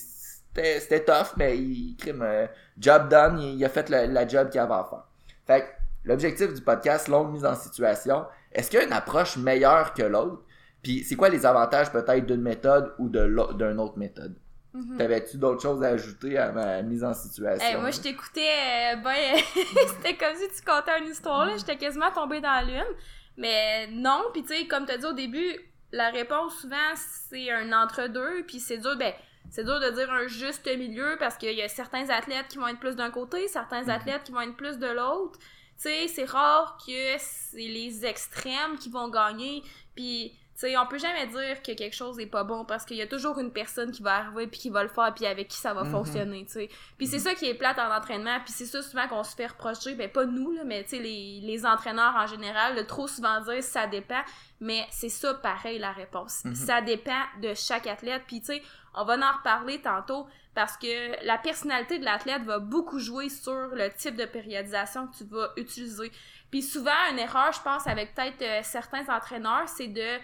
c'était 0.55 1.05
tough, 1.05 1.35
mais 1.37 1.57
il, 1.57 1.97
crime, 1.97 2.23
euh, 2.23 2.47
job 2.79 3.09
done, 3.09 3.41
il, 3.41 3.65
a 3.65 3.69
fait 3.69 3.89
la 3.89 4.29
job 4.29 4.51
qu'il 4.51 4.61
avait 4.61 4.75
à 4.75 4.87
faire. 4.89 5.05
Fait 5.47 5.63
que 5.63 5.67
l'objectif 6.05 6.53
du 6.53 6.61
podcast, 6.61 7.09
longue 7.09 7.33
mise 7.33 7.45
en 7.45 7.55
situation, 7.55 8.27
est-ce 8.53 8.71
qu'il 8.71 8.81
y 8.81 8.83
a 8.83 8.87
une 8.87 8.93
approche 8.93 9.37
meilleure 9.37 9.95
que 9.95 10.03
l'autre? 10.03 10.43
Puis 10.83 11.05
c'est 11.05 11.17
quoi 11.17 11.29
les 11.29 11.47
avantages 11.47 11.93
peut-être 11.93 12.27
d'une 12.27 12.43
méthode 12.43 12.95
ou 12.99 13.09
d'une 13.09 13.79
autre 13.79 13.99
méthode? 13.99 14.37
Mhm. 14.75 14.97
T'avais-tu 14.97 15.37
d'autres 15.37 15.61
choses 15.61 15.83
à 15.83 15.89
ajouter 15.89 16.39
à 16.39 16.51
ma 16.51 16.83
mise 16.83 17.05
en 17.05 17.13
situation? 17.13 17.67
Hey, 17.67 17.77
moi, 17.77 17.91
je 17.91 18.01
t'écoutais, 18.01 18.95
euh, 18.95 18.97
ben, 18.97 19.37
c'était 19.89 20.17
comme 20.17 20.35
si 20.35 20.49
tu 20.49 20.65
contais 20.65 20.99
une 20.99 21.11
histoire, 21.11 21.45
là. 21.45 21.57
J'étais 21.57 21.77
quasiment 21.77 22.11
tombée 22.11 22.41
dans 22.41 22.51
la 22.51 22.63
lune. 22.63 22.97
Mais 23.37 23.87
non, 23.89 24.25
puis 24.33 24.43
tu 24.43 24.49
sais, 24.49 24.67
comme 24.67 24.87
t'as 24.87 24.97
dit 24.97 25.05
au 25.05 25.13
début, 25.13 25.59
la 25.93 26.11
réponse, 26.11 26.59
souvent, 26.61 26.77
c'est 27.29 27.51
un 27.51 27.71
entre-deux, 27.73 28.45
puis 28.47 28.61
c'est 28.61 28.79
dur, 28.79 28.97
ben, 28.97 29.13
c'est 29.51 29.65
dur 29.65 29.79
de 29.79 29.91
dire 29.91 30.11
un 30.11 30.27
juste 30.27 30.67
milieu 30.67 31.17
parce 31.19 31.37
qu'il 31.37 31.53
y 31.53 31.63
a 31.63 31.69
certains 31.69 32.09
athlètes 32.09 32.49
qui 32.49 32.59
vont 32.59 32.69
être 32.69 32.81
plus 32.81 32.97
d'un 32.97 33.11
côté, 33.11 33.49
certains 33.49 33.89
athlètes 33.89 34.25
qui 34.25 34.33
vont 34.33 34.41
être 34.41 34.57
plus 34.57 34.79
de 34.79 34.87
l'autre. 34.87 35.39
Tu 35.39 35.89
sais, 35.89 36.09
c'est 36.09 36.25
rare 36.25 36.79
que 36.87 37.19
c'est 37.19 37.57
les 37.59 38.07
extrêmes 38.07 38.79
qui 38.79 38.89
vont 38.89 39.09
gagner, 39.11 39.63
puis 39.95 40.33
sais, 40.67 40.77
on 40.77 40.87
peut 40.87 40.99
jamais 40.99 41.27
dire 41.29 41.63
que 41.63 41.73
quelque 41.73 41.95
chose 41.95 42.19
est 42.19 42.27
pas 42.27 42.45
bon 42.45 42.65
parce 42.65 42.85
qu'il 42.85 42.97
y 42.97 43.03
a 43.03 43.07
toujours 43.07 43.39
une 43.39 43.53
personne 43.53 43.91
qui 43.93 44.03
va 44.03 44.17
arriver 44.17 44.47
puis 44.47 44.59
qui 44.61 44.71
va 44.71 44.83
le 44.83 44.89
faire 44.89 45.13
puis 45.15 45.27
avec 45.27 45.49
qui 45.49 45.57
ça 45.59 45.73
va 45.75 45.85
Mhm. 45.85 45.91
fonctionner, 45.91 46.45
tu 46.47 46.53
sais. 46.53 46.69
Puis 46.99 47.07
c'est 47.07 47.19
ça 47.19 47.35
qui 47.35 47.47
est 47.47 47.55
plate 47.55 47.79
en 47.79 47.95
entraînement, 47.95 48.39
puis 48.45 48.53
c'est 48.53 48.67
ça 48.67 48.83
souvent 48.83 49.07
qu'on 49.09 49.25
se 49.25 49.35
fait 49.37 49.47
reprocher, 49.47 49.95
ben 49.95 50.09
pas 50.11 50.25
nous 50.25 50.51
là, 50.53 50.63
mais 50.65 50.83
tu 50.85 50.91
sais 50.91 50.99
les, 50.99 51.41
les 51.43 51.67
entraîneurs 51.67 52.15
en 52.17 52.27
général, 52.27 52.75
de 52.77 52.83
trop 52.83 53.07
souvent 53.07 53.41
dire 53.43 53.63
ça 53.63 53.87
dépend, 53.87 54.23
mais 54.61 54.87
c'est 54.91 55.09
ça 55.09 55.35
pareil 55.35 55.79
la 55.79 55.93
réponse. 55.93 56.45
Mhm. 56.45 56.55
Ça 56.55 56.81
dépend 56.81 57.23
de 57.41 57.55
chaque 57.55 57.87
athlète, 57.87 58.23
puis 58.27 58.41
tu 58.41 58.47
sais, 58.47 58.63
on 58.95 59.05
va 59.05 59.15
en 59.17 59.39
reparler 59.39 59.81
tantôt 59.81 60.27
parce 60.55 60.77
que 60.77 61.25
la 61.27 61.39
personnalité 61.39 61.99
de 61.99 62.05
l'athlète 62.05 62.43
va 62.43 62.59
beaucoup 62.59 62.99
jouer 62.99 63.31
sur 63.31 63.69
le 63.73 63.91
type 63.95 64.17
de 64.17 64.27
périodisation 64.27 65.07
que 65.07 65.17
tu 65.17 65.25
vas 65.25 65.51
utiliser. 65.57 66.13
Puis 66.51 66.61
souvent 66.61 66.91
une 67.11 67.19
erreur, 67.19 67.51
je 67.53 67.63
pense 67.63 67.87
avec 67.87 68.15
peut-être 68.15 68.43
euh, 68.43 68.61
certains 68.63 69.09
entraîneurs, 69.09 69.67
c'est 69.67 69.87
de 69.89 70.19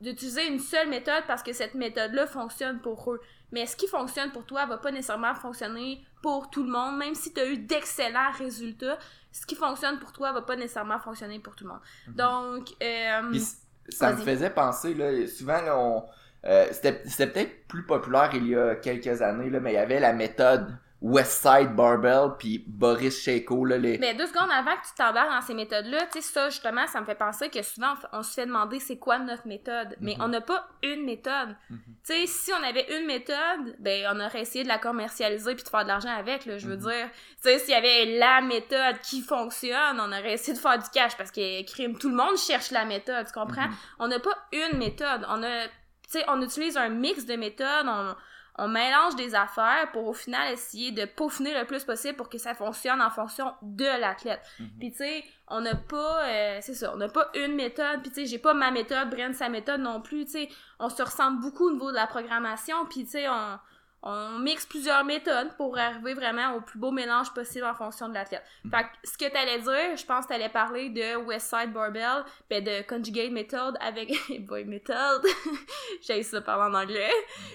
d'utiliser 0.00 0.46
une 0.46 0.58
seule 0.60 0.88
méthode 0.88 1.24
parce 1.26 1.42
que 1.42 1.52
cette 1.52 1.74
méthode-là 1.74 2.26
fonctionne 2.26 2.78
pour 2.80 3.12
eux. 3.12 3.20
Mais 3.52 3.66
ce 3.66 3.76
qui 3.76 3.86
fonctionne 3.88 4.30
pour 4.30 4.44
toi? 4.44 4.66
Va 4.66 4.76
pas 4.78 4.90
nécessairement 4.90 5.34
fonctionner 5.34 6.04
pour 6.22 6.50
tout 6.50 6.62
le 6.62 6.70
monde, 6.70 6.98
même 6.98 7.14
si 7.14 7.32
tu 7.32 7.40
as 7.40 7.46
eu 7.46 7.56
d'excellents 7.58 8.30
résultats, 8.36 8.98
ce 9.32 9.46
qui 9.46 9.54
fonctionne 9.54 9.98
pour 9.98 10.12
toi 10.12 10.32
va 10.32 10.42
pas 10.42 10.56
nécessairement 10.56 10.98
fonctionner 10.98 11.38
pour 11.38 11.54
tout 11.56 11.64
le 11.64 11.70
monde. 11.70 11.80
Donc, 12.08 12.68
euh, 12.82 13.22
Mhm. 13.22 13.30
Puis 13.30 13.40
c- 13.40 13.56
ça 13.88 14.12
me 14.12 14.16
faisait 14.24 14.50
penser, 14.50 14.94
là, 14.94 15.26
souvent, 15.26 15.60
là, 15.62 15.78
on, 15.78 16.04
euh, 16.44 16.66
c'était 16.72 17.02
c'était 17.06 17.26
peut-être 17.26 17.66
plus 17.68 17.84
populaire 17.86 18.30
il 18.34 18.48
y 18.48 18.54
a 18.56 18.74
quelques 18.76 19.22
années, 19.22 19.48
là, 19.50 19.60
mais 19.60 19.72
il 19.72 19.76
y 19.76 19.78
avait 19.78 20.00
la 20.00 20.12
méthode 20.12 20.76
Westside 21.00 21.76
Barbell, 21.76 22.30
puis 22.38 22.64
Boris 22.66 23.22
Shako, 23.22 23.64
là, 23.64 23.78
les... 23.78 23.98
Mais 23.98 24.14
deux 24.14 24.26
secondes 24.26 24.50
avant 24.50 24.72
que 24.76 24.82
tu 24.88 24.94
t'embarques 24.96 25.30
dans 25.30 25.40
ces 25.40 25.54
méthodes-là, 25.54 26.06
tu 26.10 26.20
sais, 26.20 26.22
ça, 26.22 26.50
justement, 26.50 26.88
ça 26.88 27.00
me 27.00 27.06
fait 27.06 27.14
penser 27.14 27.50
que 27.50 27.62
souvent, 27.62 27.94
on 28.12 28.24
se 28.24 28.34
fait 28.34 28.46
demander 28.46 28.80
c'est 28.80 28.98
quoi 28.98 29.20
notre 29.20 29.46
méthode. 29.46 29.96
Mais 30.00 30.14
Mhm. 30.16 30.22
on 30.24 30.28
n'a 30.28 30.40
pas 30.40 30.68
une 30.82 31.04
méthode. 31.04 31.56
Mhm. 31.70 31.78
Tu 32.04 32.12
sais, 32.14 32.26
si 32.26 32.52
on 32.52 32.62
avait 32.64 32.98
une 32.98 33.06
méthode, 33.06 33.76
ben, 33.78 34.06
on 34.12 34.18
aurait 34.18 34.40
essayé 34.40 34.64
de 34.64 34.68
la 34.68 34.78
commercialiser 34.78 35.54
puis 35.54 35.62
de 35.62 35.68
faire 35.68 35.84
de 35.84 35.88
l'argent 35.88 36.14
avec, 36.16 36.46
là, 36.46 36.58
je 36.58 36.66
veux 36.66 36.74
Mhm. 36.76 36.82
dire. 36.82 37.10
Tu 37.42 37.48
sais, 37.48 37.58
s'il 37.60 37.70
y 37.70 37.74
avait 37.74 38.18
la 38.18 38.40
méthode 38.40 38.98
qui 39.02 39.20
fonctionne, 39.22 40.00
on 40.00 40.08
aurait 40.08 40.32
essayé 40.32 40.54
de 40.54 40.58
faire 40.60 40.78
du 40.78 40.88
cash 40.92 41.16
parce 41.16 41.30
que, 41.30 41.64
crime, 41.64 41.96
tout 41.96 42.08
le 42.08 42.16
monde 42.16 42.36
cherche 42.36 42.72
la 42.72 42.84
méthode, 42.84 43.24
tu 43.26 43.32
comprends? 43.32 43.68
On 44.00 44.08
n'a 44.08 44.18
pas 44.18 44.36
une 44.52 44.78
méthode. 44.78 45.24
On 45.28 45.44
a, 45.44 45.66
tu 45.68 45.70
sais, 46.08 46.24
on 46.26 46.42
utilise 46.42 46.76
un 46.76 46.88
mix 46.88 47.24
de 47.24 47.36
méthodes, 47.36 47.86
on, 47.86 48.16
on 48.58 48.66
mélange 48.66 49.14
des 49.14 49.36
affaires 49.36 49.88
pour 49.92 50.08
au 50.08 50.12
final 50.12 50.52
essayer 50.52 50.90
de 50.90 51.04
peaufiner 51.04 51.56
le 51.58 51.64
plus 51.64 51.84
possible 51.84 52.16
pour 52.16 52.28
que 52.28 52.38
ça 52.38 52.54
fonctionne 52.54 53.00
en 53.00 53.08
fonction 53.08 53.54
de 53.62 53.84
l'athlète. 53.84 54.42
Mhm. 54.58 54.68
Puis 54.80 54.90
tu 54.90 54.98
sais, 54.98 55.24
on 55.46 55.60
n'a 55.60 55.76
pas, 55.76 56.26
euh, 56.26 56.58
c'est 56.60 56.74
ça, 56.74 56.92
on 56.92 56.96
n'a 56.96 57.08
pas 57.08 57.30
une 57.34 57.54
méthode. 57.54 58.02
Puis 58.02 58.10
tu 58.10 58.16
sais, 58.16 58.26
j'ai 58.26 58.38
pas 58.38 58.54
ma 58.54 58.72
méthode, 58.72 59.10
Bren 59.10 59.32
sa 59.32 59.48
méthode 59.48 59.80
non 59.80 60.00
plus. 60.00 60.24
Tu 60.24 60.32
sais, 60.32 60.48
on 60.80 60.88
se 60.88 61.02
ressemble 61.02 61.40
beaucoup 61.40 61.68
au 61.68 61.72
niveau 61.72 61.90
de 61.90 61.96
la 61.96 62.08
programmation. 62.08 62.84
Puis 62.86 63.04
tu 63.04 63.12
sais, 63.12 63.28
on, 63.28 63.58
on 64.02 64.38
mixe 64.38 64.64
plusieurs 64.64 65.04
méthodes 65.04 65.56
pour 65.56 65.76
arriver 65.76 66.14
vraiment 66.14 66.54
au 66.54 66.60
plus 66.60 66.78
beau 66.78 66.90
mélange 66.92 67.32
possible 67.34 67.66
en 67.66 67.74
fonction 67.74 68.08
de 68.08 68.14
l'athlète. 68.14 68.42
Mm. 68.64 68.70
Fait 68.70 68.82
que 68.84 68.88
ce 69.04 69.18
que 69.18 69.30
t'allais 69.32 69.58
dire, 69.58 69.96
je 69.96 70.04
pense 70.06 70.24
que 70.24 70.28
t'allais 70.30 70.48
parler 70.48 70.90
de 70.90 71.16
Westside 71.26 71.72
Barbell, 71.72 72.24
ben 72.48 72.62
de 72.62 72.82
Conjugate 72.88 73.32
Method 73.32 73.76
avec 73.80 74.12
Boy 74.46 74.64
Method, 74.64 75.22
j'ai 76.02 76.22
ça 76.22 76.40
parler 76.40 76.74
en 76.76 76.80
anglais, 76.80 77.10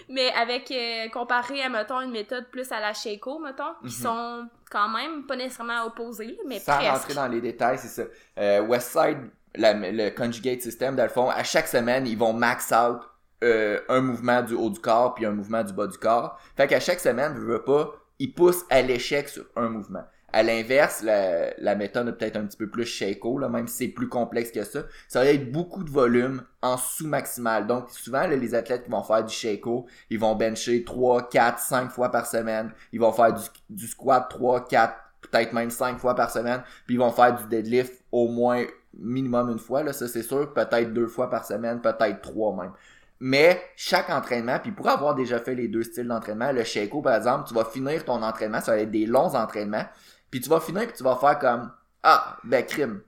mais 0.10 0.32
avec 0.34 0.70
euh, 0.72 1.08
comparé 1.10 1.62
à 1.64 1.70
mettons 1.70 2.02
une 2.02 2.12
méthode 2.12 2.48
plus 2.50 2.72
à 2.72 2.80
la 2.80 2.94
Shaco 2.94 3.40
mettons, 3.40 3.74
qui 3.82 3.86
Mhm. 3.86 4.04
sont 4.04 4.50
quand 4.70 4.90
même 4.90 5.26
pas 5.26 5.36
nécessairement 5.36 5.86
opposés, 5.86 6.38
mais 6.48 6.60
Sans 6.60 6.76
presque. 6.76 6.92
rentrer 6.92 7.14
dans 7.14 7.28
les 7.28 7.42
détails, 7.42 7.78
c'est 7.78 7.88
ça. 7.88 8.04
Euh, 8.40 8.62
Westside, 8.62 9.30
le 9.56 10.10
conjugate 10.10 10.62
system, 10.62 10.96
dans 10.96 11.04
le 11.04 11.10
fond, 11.10 11.30
à 11.30 11.44
chaque 11.44 11.68
semaine, 11.68 12.08
ils 12.08 12.18
vont 12.18 12.34
max 12.34 12.72
out 12.72 13.02
euh, 13.44 13.80
un 13.90 14.02
mouvement 14.02 14.42
du 14.42 14.54
haut 14.54 14.70
du 14.70 14.80
corps 14.80 15.14
puis 15.14 15.26
un 15.26 15.32
mouvement 15.32 15.64
du 15.64 15.74
bas 15.74 15.88
du 15.88 15.98
corps. 15.98 16.40
Fait 16.56 16.68
qu'à 16.68 16.80
chaque 16.80 17.00
semaine, 17.00 17.34
je 17.36 17.42
veux 17.42 17.64
pas, 17.64 17.94
ils 18.20 18.34
poussent 18.34 18.66
à 18.70 18.82
l'échec 18.82 19.28
sur 19.28 19.46
un 19.56 19.70
mouvement. 19.70 20.04
À 20.36 20.42
l'inverse, 20.42 21.04
la, 21.04 21.76
méthode 21.76 22.08
est 22.08 22.14
peut-être 22.14 22.38
un 22.38 22.46
petit 22.46 22.58
peu 22.58 22.68
plus 22.68 22.86
shako, 22.86 23.38
là, 23.38 23.50
même 23.50 23.68
si 23.68 23.78
c'est 23.86 23.88
plus 23.90 24.10
complexe 24.10 24.52
que 24.52 24.64
ça. 24.64 24.84
Ça 25.08 25.24
va 25.24 25.28
être 25.28 25.52
beaucoup 25.52 25.84
de 25.84 25.92
volume 25.92 26.42
en 26.64 26.76
sous-maximal. 26.76 27.68
Donc, 27.68 27.92
souvent, 27.92 28.26
les 28.26 28.56
athlètes 28.56 28.86
qui 28.86 28.90
vont 28.90 29.04
faire 29.04 29.24
du 29.24 29.34
shako, 29.34 29.86
ils 30.10 30.20
vont 30.20 30.34
bencher 30.34 30.84
3, 30.84 31.30
4, 31.30 31.60
5 31.60 31.92
fois 31.92 32.10
par 32.10 32.26
semaine. 32.26 32.72
Ils 32.92 33.00
vont 33.00 33.12
faire 33.12 33.34
du, 33.34 33.44
du 33.70 33.86
squat 33.86 34.26
3, 34.28 34.68
4, 34.68 34.96
peut-être 35.22 35.54
même 35.54 35.70
5 35.70 36.00
fois 36.00 36.16
par 36.16 36.32
semaine. 36.32 36.64
Puis 36.88 36.96
ils 36.96 37.00
vont 37.00 37.12
faire 37.12 37.36
du 37.36 37.46
deadlift 37.48 38.04
au 38.12 38.28
moins 38.28 38.66
minimum 38.98 39.50
une 39.50 39.60
fois, 39.60 39.84
là, 39.84 39.94
ça 39.94 40.08
c'est 40.08 40.24
sûr. 40.24 40.54
Peut-être 40.54 40.94
deux 40.94 41.08
fois 41.08 41.30
par 41.30 41.46
semaine, 41.46 41.82
peut-être 41.82 42.22
trois 42.22 42.56
même. 42.56 42.72
Mais 43.26 43.62
chaque 43.78 44.10
entraînement, 44.10 44.60
puis 44.60 44.74
pour 44.74 44.90
avoir 44.90 45.16
déjà 45.16 45.40
fait 45.40 45.56
les 45.56 45.70
deux 45.70 45.84
styles 45.84 46.10
d'entraînement, 46.10 46.52
le 46.52 46.66
Shako 46.66 47.02
par 47.02 47.16
exemple, 47.16 47.48
tu 47.48 47.54
vas 47.54 47.64
finir 47.64 48.04
ton 48.04 48.22
entraînement, 48.22 48.60
ça 48.60 48.76
va 48.76 48.82
être 48.82 48.92
des 48.92 49.06
longs 49.06 49.34
entraînements, 49.34 49.86
puis 50.30 50.42
tu 50.42 50.50
vas 50.50 50.60
finir 50.60 50.82
puis 50.88 50.98
tu 50.98 51.04
vas 51.06 51.16
faire 51.16 51.40
comme 51.40 51.72
ah 52.04 52.38
ben 52.44 52.66
crime. 52.66 53.00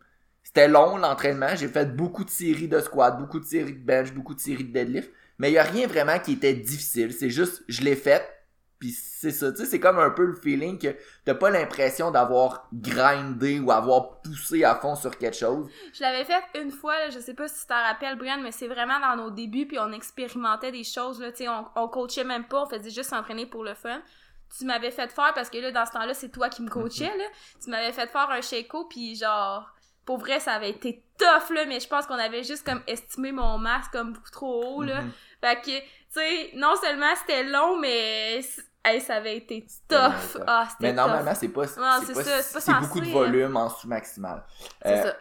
C'était 0.41 0.69
long 0.69 0.95
l'entraînement, 0.95 1.53
j'ai 1.57 1.67
fait 1.67 1.93
beaucoup 1.97 2.23
de 2.23 2.29
séries 2.29 2.69
de 2.69 2.79
squat, 2.79 3.17
beaucoup 3.19 3.41
de 3.41 3.45
séries 3.45 3.73
de 3.73 3.85
bench, 3.85 4.13
beaucoup 4.13 4.33
de 4.33 4.39
séries 4.39 4.63
de 4.63 4.71
deadlift, 4.71 5.11
mais 5.37 5.51
il 5.51 5.55
y 5.55 5.57
a 5.57 5.63
rien 5.63 5.85
vraiment 5.85 6.17
qui 6.17 6.31
était 6.31 6.53
difficile, 6.53 7.11
c'est 7.11 7.29
juste 7.29 7.65
je 7.67 7.81
l'ai 7.81 7.97
fait 7.97 8.25
puis 8.85 8.93
c'est 8.93 9.31
ça, 9.31 9.51
tu 9.51 9.57
sais, 9.57 9.65
c'est 9.65 9.79
comme 9.79 9.97
un 9.97 10.11
peu 10.11 10.25
le 10.25 10.35
feeling 10.35 10.77
que 10.77 10.95
t'as 11.25 11.33
pas 11.33 11.49
l'impression 11.49 12.11
d'avoir 12.11 12.67
grindé 12.71 13.59
ou 13.59 13.71
avoir 13.71 14.21
poussé 14.21 14.63
à 14.63 14.75
fond 14.75 14.95
sur 14.95 15.17
quelque 15.17 15.35
chose. 15.35 15.67
Je 15.91 16.01
l'avais 16.01 16.23
fait 16.23 16.43
une 16.61 16.69
fois, 16.69 16.95
là, 16.99 17.09
je 17.09 17.17
sais 17.17 17.33
pas 17.33 17.47
si 17.47 17.61
tu 17.61 17.65
t'en 17.65 17.81
rappelles, 17.81 18.15
Brian, 18.15 18.39
mais 18.43 18.51
c'est 18.51 18.67
vraiment 18.67 18.99
dans 18.99 19.15
nos 19.15 19.31
débuts, 19.31 19.65
puis 19.65 19.79
on 19.79 19.91
expérimentait 19.91 20.71
des 20.71 20.83
choses, 20.83 21.19
là, 21.19 21.31
tu 21.31 21.45
sais, 21.45 21.49
on, 21.49 21.65
on 21.75 21.87
coachait 21.87 22.23
même 22.23 22.43
pas, 22.43 22.61
on 22.61 22.67
faisait 22.67 22.91
juste 22.91 23.09
s'entraîner 23.09 23.47
pour 23.47 23.63
le 23.63 23.73
fun. 23.73 24.03
Tu 24.55 24.65
m'avais 24.65 24.91
fait 24.91 25.11
faire, 25.11 25.33
parce 25.33 25.49
que 25.49 25.57
là, 25.57 25.71
dans 25.71 25.87
ce 25.87 25.93
temps-là, 25.93 26.13
c'est 26.13 26.29
toi 26.29 26.49
qui 26.49 26.61
me 26.61 26.69
coachais, 26.69 27.05
là, 27.17 27.25
tu 27.63 27.71
m'avais 27.71 27.91
fait 27.91 28.07
faire 28.07 28.29
un 28.29 28.41
shako, 28.41 28.85
puis 28.85 29.15
genre, 29.15 29.67
pour 30.05 30.19
vrai, 30.19 30.39
ça 30.39 30.51
avait 30.51 30.69
été 30.69 31.03
tough, 31.17 31.49
là, 31.55 31.65
mais 31.65 31.79
je 31.79 31.87
pense 31.87 32.05
qu'on 32.05 32.19
avait 32.19 32.43
juste 32.43 32.63
comme 32.63 32.83
estimé 32.85 33.31
mon 33.31 33.57
max 33.57 33.87
comme 33.87 34.13
beaucoup 34.13 34.29
trop 34.29 34.63
haut, 34.63 34.83
là. 34.83 35.01
Mhm. 35.01 35.11
Fait 35.41 35.61
que, 35.61 35.79
tu 35.79 35.85
sais, 36.11 36.51
non 36.53 36.75
seulement 36.75 37.15
c'était 37.15 37.45
long, 37.45 37.79
mais 37.79 38.41
hey, 38.85 39.01
ça 39.01 39.15
avait 39.15 39.37
été 39.37 39.65
tough. 39.87 40.37
Ah, 40.47 40.63
Mais 40.79 40.87
c'était 40.87 40.93
normalement, 40.93 41.35
c'est 41.35 41.49
pas, 41.49 41.61
Ouais, 41.61 41.67
c'est 41.67 42.05
c'est 42.07 42.13
pas, 42.13 42.23
ça, 42.23 42.41
c'est 42.41 42.53
pas 42.53 42.59
c'est 42.59 42.71
censé, 42.71 42.87
beaucoup 42.87 43.01
de 43.01 43.09
volume 43.09 43.57
en 43.57 43.69
sous-maximal. 43.69 44.43
C'est 44.81 44.93
Euh, 44.99 45.03
ça. 45.03 45.15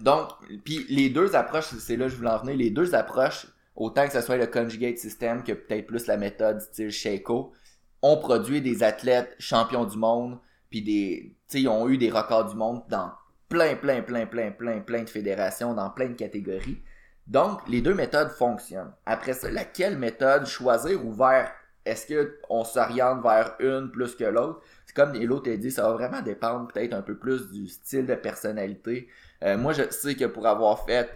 Donc, 0.00 0.28
puis 0.64 0.86
les 0.88 1.10
deux 1.10 1.34
approches, 1.36 1.66
c'est 1.78 1.96
là 1.96 2.06
que 2.06 2.10
je 2.12 2.16
voulais 2.16 2.30
en 2.30 2.38
venir, 2.38 2.56
les 2.56 2.70
deux 2.70 2.94
approches, 2.94 3.46
autant 3.76 4.06
que 4.06 4.12
ce 4.12 4.20
soit 4.20 4.36
le 4.36 4.46
conjugate 4.46 4.98
system 4.98 5.42
que 5.42 5.52
peut-être 5.52 5.86
plus 5.86 6.06
la 6.06 6.16
méthode 6.16 6.60
style 6.60 6.90
Shako, 6.90 7.52
ont 8.00 8.16
produit 8.16 8.60
des 8.60 8.82
athlètes 8.82 9.34
champions 9.38 9.84
du 9.84 9.96
monde, 9.98 10.38
puis 10.70 10.82
des, 10.82 11.36
tu 11.48 11.58
sais, 11.58 11.60
ils 11.62 11.68
ont 11.68 11.88
eu 11.88 11.98
des 11.98 12.10
records 12.10 12.46
du 12.46 12.56
monde 12.56 12.82
dans 12.88 13.12
plein, 13.48 13.76
plein, 13.76 14.00
plein, 14.02 14.26
plein, 14.26 14.50
plein, 14.50 14.80
plein 14.80 15.02
de 15.02 15.10
fédérations, 15.10 15.74
dans 15.74 15.90
plein 15.90 16.08
de 16.08 16.14
catégories. 16.14 16.82
Donc, 17.26 17.60
les 17.68 17.80
deux 17.82 17.94
méthodes 17.94 18.30
fonctionnent. 18.30 18.92
Après 19.06 19.34
ça, 19.34 19.50
laquelle 19.50 19.96
méthode 19.98 20.46
choisir 20.46 21.04
ou 21.06 21.12
vers, 21.12 21.52
est-ce 21.84 22.06
que 22.06 22.38
on 22.48 22.64
s'oriente 22.64 23.22
vers 23.22 23.54
une 23.60 23.90
plus 23.90 24.14
que 24.14 24.24
l'autre? 24.24 24.60
C'est 24.86 24.94
comme 24.94 25.14
l'autre 25.14 25.50
a 25.50 25.56
dit, 25.56 25.70
ça 25.70 25.82
va 25.82 25.92
vraiment 25.92 26.22
dépendre 26.22 26.68
peut-être 26.72 26.94
un 26.94 27.02
peu 27.02 27.16
plus 27.16 27.50
du 27.50 27.66
style 27.68 28.06
de 28.06 28.14
personnalité. 28.14 29.08
Euh, 29.42 29.58
moi, 29.58 29.72
je 29.72 29.82
sais 29.90 30.14
que 30.14 30.24
pour 30.26 30.46
avoir 30.46 30.84
fait 30.84 31.10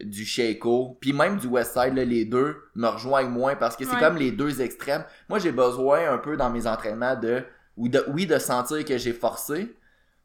du 0.00 0.24
Shako, 0.24 0.98
puis 1.00 1.12
même 1.12 1.36
du 1.38 1.46
Westside, 1.46 1.94
là, 1.94 2.04
les 2.04 2.24
deux 2.24 2.56
me 2.74 2.88
rejoignent 2.88 3.30
moins 3.30 3.54
parce 3.56 3.76
que 3.76 3.84
c'est 3.84 3.94
Ouais. 3.94 4.00
comme 4.00 4.16
les 4.16 4.32
deux 4.32 4.60
extrêmes. 4.62 5.04
Moi, 5.28 5.38
j'ai 5.38 5.52
besoin 5.52 6.12
un 6.12 6.18
peu 6.18 6.36
dans 6.36 6.50
mes 6.50 6.66
entraînements 6.66 7.16
de, 7.16 7.44
oui, 7.76 7.90
de, 7.90 8.04
oui, 8.08 8.26
de 8.26 8.38
sentir 8.38 8.84
que 8.84 8.98
j'ai 8.98 9.12
forcé, 9.12 9.76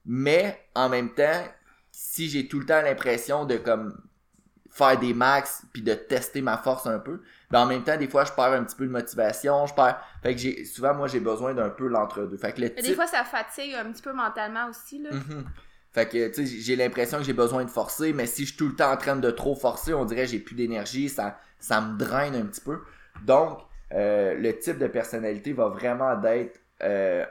mais 0.05 0.59
en 0.75 0.89
même 0.89 1.13
temps, 1.13 1.43
si 1.91 2.29
j'ai 2.29 2.47
tout 2.47 2.59
le 2.59 2.65
temps 2.65 2.81
l'impression 2.81 3.45
de 3.45 3.57
comme 3.57 3.95
faire 4.77 4.99
des 4.99 5.13
max 5.13 5.63
puis 5.73 5.81
de 5.81 5.93
tester 5.93 6.41
ma 6.41 6.57
force 6.57 6.85
un 6.85 6.99
peu, 6.99 7.21
ben 7.49 7.61
en 7.61 7.65
même 7.65 7.83
temps 7.83 7.97
des 7.97 8.07
fois 8.07 8.25
je 8.25 8.31
perds 8.31 8.53
un 8.53 8.63
petit 8.63 8.75
peu 8.75 8.85
de 8.85 8.91
motivation, 8.91 9.65
je 9.65 9.73
perds 9.73 9.99
fait 10.21 10.35
que 10.35 10.39
j'ai 10.39 10.65
souvent 10.65 10.93
moi 10.93 11.07
j'ai 11.07 11.19
besoin 11.19 11.53
d'un 11.53 11.69
peu 11.69 11.87
l'entre-deux. 11.87 12.37
Fait 12.37 12.51
que 12.51 12.61
le 12.61 12.67
Mais 12.67 12.75
type 12.75 12.85
des 12.85 12.95
fois, 12.95 13.07
ça 13.07 13.23
fatigue 13.23 13.73
un 13.73 13.91
petit 13.91 14.01
peu 14.01 14.13
mentalement 14.13 14.67
aussi, 14.69 14.99
là. 15.01 15.11
Mhm. 15.11 15.45
Fait 15.93 16.07
que, 16.07 16.27
tu 16.27 16.45
sais, 16.45 16.61
j'ai 16.61 16.75
l'impression 16.75 17.17
que 17.17 17.23
j'ai 17.23 17.33
besoin 17.33 17.63
de 17.65 17.69
forcer, 17.69 18.13
mais 18.13 18.27
si 18.27 18.43
je 18.43 18.49
suis 18.49 18.57
tout 18.57 18.67
le 18.67 18.75
temps 18.75 18.91
en 18.91 18.97
train 18.97 19.15
de 19.15 19.31
trop 19.31 19.55
forcer, 19.55 19.93
on 19.93 20.05
dirait 20.05 20.25
que 20.25 20.31
j'ai 20.31 20.39
plus 20.39 20.55
d'énergie, 20.55 21.09
ça, 21.09 21.39
ça 21.59 21.81
me 21.81 21.97
draine 21.97 22.35
un 22.35 22.45
petit 22.45 22.61
peu. 22.61 22.81
Donc, 23.25 23.59
euh, 23.93 24.35
le 24.35 24.57
type 24.59 24.77
de 24.77 24.87
personnalité 24.87 25.53
va 25.53 25.69
vraiment 25.69 26.15
d'être 26.15 26.59
euh, 26.83 27.25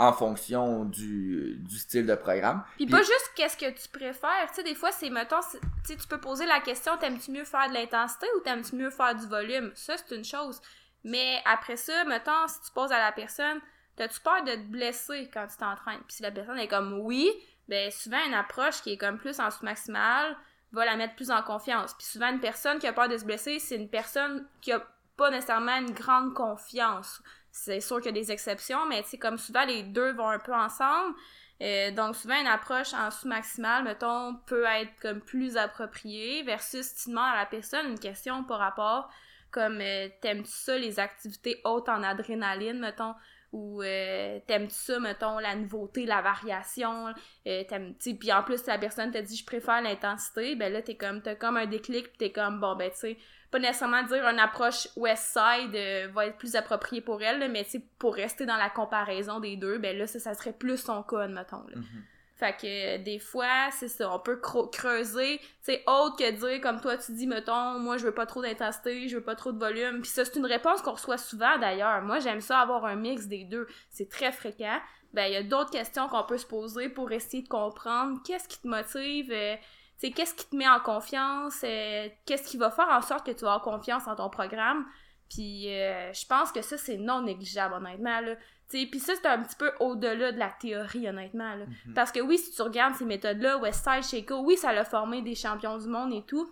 en 0.00 0.12
fonction 0.12 0.84
du, 0.84 1.56
du 1.58 1.78
style 1.78 2.06
de 2.06 2.14
programme. 2.14 2.62
Puis 2.76 2.86
Puis- 2.86 2.94
pas 2.94 3.02
juste 3.02 3.32
qu'est-ce 3.36 3.56
que 3.56 3.70
tu 3.70 3.88
préfères. 3.88 4.46
Tu 4.48 4.54
sais, 4.54 4.62
des 4.62 4.74
fois, 4.74 4.90
c'est, 4.92 5.10
mettons, 5.10 5.40
tu 5.86 5.96
peux 6.08 6.18
poser 6.20 6.46
la 6.46 6.60
question, 6.60 6.96
t'aimes-tu 6.96 7.30
mieux 7.30 7.44
faire 7.44 7.68
de 7.68 7.74
l'intensité 7.74 8.26
ou 8.36 8.40
t'aimes-tu 8.40 8.76
mieux 8.76 8.90
faire 8.90 9.14
du 9.14 9.26
volume? 9.26 9.70
Ça, 9.74 9.96
c'est 9.96 10.14
une 10.16 10.24
chose. 10.24 10.60
Mais 11.04 11.40
après 11.44 11.76
ça, 11.76 12.04
mettons, 12.04 12.48
si 12.48 12.60
tu 12.62 12.70
poses 12.72 12.92
à 12.92 12.98
la 12.98 13.12
personne, 13.12 13.60
t'as-tu 13.96 14.20
peur 14.20 14.42
de 14.44 14.52
te 14.52 14.66
blesser 14.68 15.30
quand 15.32 15.46
tu 15.46 15.56
t'entraînes? 15.58 16.00
Puis 16.06 16.16
si 16.16 16.22
la 16.22 16.30
personne 16.30 16.58
est 16.58 16.68
comme 16.68 17.00
oui, 17.00 17.30
ben 17.68 17.90
souvent, 17.90 18.24
une 18.26 18.34
approche 18.34 18.80
qui 18.82 18.92
est 18.92 18.96
comme 18.98 19.18
plus 19.18 19.38
en 19.38 19.50
sous-maximal 19.50 20.36
va 20.72 20.84
la 20.84 20.96
mettre 20.96 21.14
plus 21.14 21.30
en 21.30 21.42
confiance. 21.42 21.94
Puis 21.94 22.06
souvent, 22.06 22.28
une 22.32 22.40
personne 22.40 22.78
qui 22.78 22.86
a 22.86 22.92
peur 22.92 23.08
de 23.08 23.16
se 23.18 23.24
blesser, 23.24 23.58
c'est 23.58 23.76
une 23.76 23.88
personne 23.90 24.46
qui 24.60 24.72
a 24.72 24.82
pas 25.16 25.30
nécessairement 25.30 25.76
une 25.76 25.90
grande 25.92 26.32
confiance. 26.32 27.22
C'est 27.52 27.80
sûr 27.80 27.96
qu'il 28.00 28.06
y 28.06 28.18
a 28.18 28.20
des 28.20 28.32
exceptions, 28.32 28.86
mais 28.86 29.02
tu 29.02 29.10
sais, 29.10 29.18
comme 29.18 29.38
souvent, 29.38 29.64
les 29.64 29.82
deux 29.82 30.12
vont 30.12 30.28
un 30.28 30.38
peu 30.38 30.54
ensemble. 30.54 31.14
Euh, 31.62 31.90
donc 31.90 32.16
souvent 32.16 32.40
une 32.40 32.46
approche 32.46 32.94
en 32.94 33.10
sous-maximal, 33.10 33.84
mettons, 33.84 34.36
peut 34.46 34.64
être 34.64 34.92
comme 35.00 35.20
plus 35.20 35.56
appropriée 35.58 36.42
versus 36.42 36.86
si 36.86 37.04
tu 37.04 37.10
demandes 37.10 37.32
à 37.34 37.36
la 37.36 37.46
personne 37.46 37.86
une 37.86 37.98
question 37.98 38.44
par 38.44 38.58
rapport 38.58 39.10
comme 39.50 39.80
euh, 39.80 40.08
t'aimes-tu 40.22 40.50
ça 40.50 40.78
les 40.78 41.00
activités 41.00 41.60
hautes 41.64 41.88
en 41.88 42.02
adrénaline, 42.04 42.78
mettons, 42.78 43.14
ou 43.52 43.82
euh, 43.82 44.38
t'aimes-tu 44.46 44.74
ça, 44.74 45.00
mettons, 45.00 45.40
la 45.40 45.56
nouveauté, 45.56 46.06
la 46.06 46.22
variation, 46.22 47.12
t'aimes, 47.44 47.94
tu 47.98 48.14
puis 48.14 48.32
en 48.32 48.44
plus 48.44 48.64
la 48.66 48.78
personne 48.78 49.10
te 49.10 49.18
dit 49.18 49.36
je 49.36 49.44
préfère 49.44 49.82
l'intensité, 49.82 50.54
ben 50.54 50.72
là 50.72 50.82
t'es 50.82 50.96
comme, 50.96 51.20
t'as 51.20 51.34
comme 51.34 51.56
un 51.56 51.66
déclic, 51.66 52.12
pis 52.12 52.18
t'es 52.18 52.32
comme, 52.32 52.60
bon 52.60 52.76
ben 52.76 52.90
tu 52.90 52.98
sais, 52.98 53.18
pas 53.50 53.58
nécessairement 53.58 54.02
dire 54.04 54.26
une 54.26 54.38
approche 54.38 54.88
west 54.96 55.32
side 55.32 55.74
euh, 55.74 56.08
va 56.12 56.26
être 56.26 56.38
plus 56.38 56.54
appropriée 56.54 57.00
pour 57.00 57.22
elle, 57.22 57.38
là, 57.38 57.48
mais 57.48 57.66
pour 57.98 58.14
rester 58.14 58.46
dans 58.46 58.56
la 58.56 58.70
comparaison 58.70 59.40
des 59.40 59.56
deux, 59.56 59.78
ben 59.78 59.96
là 59.96 60.06
ça, 60.06 60.18
ça 60.18 60.34
serait 60.34 60.52
plus 60.52 60.78
son 60.78 61.02
cas, 61.02 61.26
mettons. 61.26 61.64
Là. 61.68 61.76
Mhm. 61.76 62.04
Fait 62.36 62.56
que 62.56 62.94
euh, 62.94 62.98
des 63.02 63.18
fois, 63.18 63.70
c'est 63.70 63.88
ça, 63.88 64.10
on 64.10 64.18
peut 64.18 64.40
creuser, 64.40 65.38
tu 65.38 65.46
sais, 65.60 65.82
autre 65.86 66.16
que 66.16 66.30
dire, 66.30 66.60
comme 66.62 66.80
toi 66.80 66.96
tu 66.96 67.12
dis, 67.12 67.26
mettons, 67.26 67.78
moi 67.78 67.98
je 67.98 68.06
veux 68.06 68.14
pas 68.14 68.24
trop 68.24 68.40
d'intensité, 68.40 69.08
je 69.08 69.16
veux 69.16 69.22
pas 69.22 69.34
trop 69.34 69.52
de 69.52 69.58
volume. 69.58 70.00
Puis 70.00 70.10
ça, 70.10 70.24
c'est 70.24 70.36
une 70.36 70.46
réponse 70.46 70.80
qu'on 70.80 70.92
reçoit 70.92 71.18
souvent 71.18 71.58
d'ailleurs. 71.58 72.00
Moi, 72.00 72.18
j'aime 72.20 72.40
ça 72.40 72.60
avoir 72.60 72.86
un 72.86 72.96
mix 72.96 73.26
des 73.26 73.44
deux. 73.44 73.66
C'est 73.90 74.08
très 74.08 74.32
fréquent. 74.32 74.80
Ben, 75.12 75.26
il 75.26 75.34
y 75.34 75.36
a 75.36 75.42
d'autres 75.42 75.70
questions 75.70 76.08
qu'on 76.08 76.22
peut 76.22 76.38
se 76.38 76.46
poser 76.46 76.88
pour 76.88 77.12
essayer 77.12 77.42
de 77.42 77.48
comprendre 77.48 78.20
qu'est-ce 78.24 78.48
qui 78.48 78.60
te 78.60 78.68
motive, 78.68 79.30
euh, 79.32 79.56
sais, 80.00 80.10
qu'est-ce 80.12 80.34
qui 80.34 80.46
te 80.48 80.56
met 80.56 80.68
en 80.68 80.80
confiance, 80.80 81.60
euh, 81.64 82.08
qu'est-ce 82.26 82.48
qui 82.48 82.56
va 82.56 82.70
faire 82.70 82.88
en 82.88 83.02
sorte 83.02 83.26
que 83.26 83.32
tu 83.32 83.44
vas 83.44 83.54
avoir 83.54 83.62
confiance 83.62 84.06
en 84.06 84.16
ton 84.16 84.30
programme? 84.30 84.86
Puis 85.28 85.72
euh, 85.72 86.12
je 86.12 86.26
pense 86.26 86.50
que 86.52 86.62
ça, 86.62 86.76
c'est 86.76 86.96
non 86.96 87.22
négligeable, 87.22 87.74
honnêtement, 87.74 88.20
là. 88.20 88.36
Tu 88.68 88.80
sais, 88.80 88.86
Puis 88.86 89.00
ça, 89.00 89.14
c'est 89.16 89.26
un 89.26 89.42
petit 89.42 89.56
peu 89.56 89.72
au-delà 89.80 90.30
de 90.32 90.38
la 90.38 90.50
théorie, 90.50 91.08
honnêtement. 91.08 91.54
Là. 91.56 91.66
Mhm. 91.86 91.94
Parce 91.94 92.12
que 92.12 92.20
oui, 92.20 92.38
si 92.38 92.52
tu 92.52 92.62
regardes 92.62 92.94
ces 92.94 93.04
méthodes-là, 93.04 93.58
Westside, 93.58 94.04
Shako, 94.04 94.42
oui, 94.44 94.56
ça 94.56 94.72
l'a 94.72 94.84
formé 94.84 95.22
des 95.22 95.34
champions 95.34 95.76
du 95.76 95.88
monde 95.88 96.12
et 96.12 96.22
tout. 96.22 96.48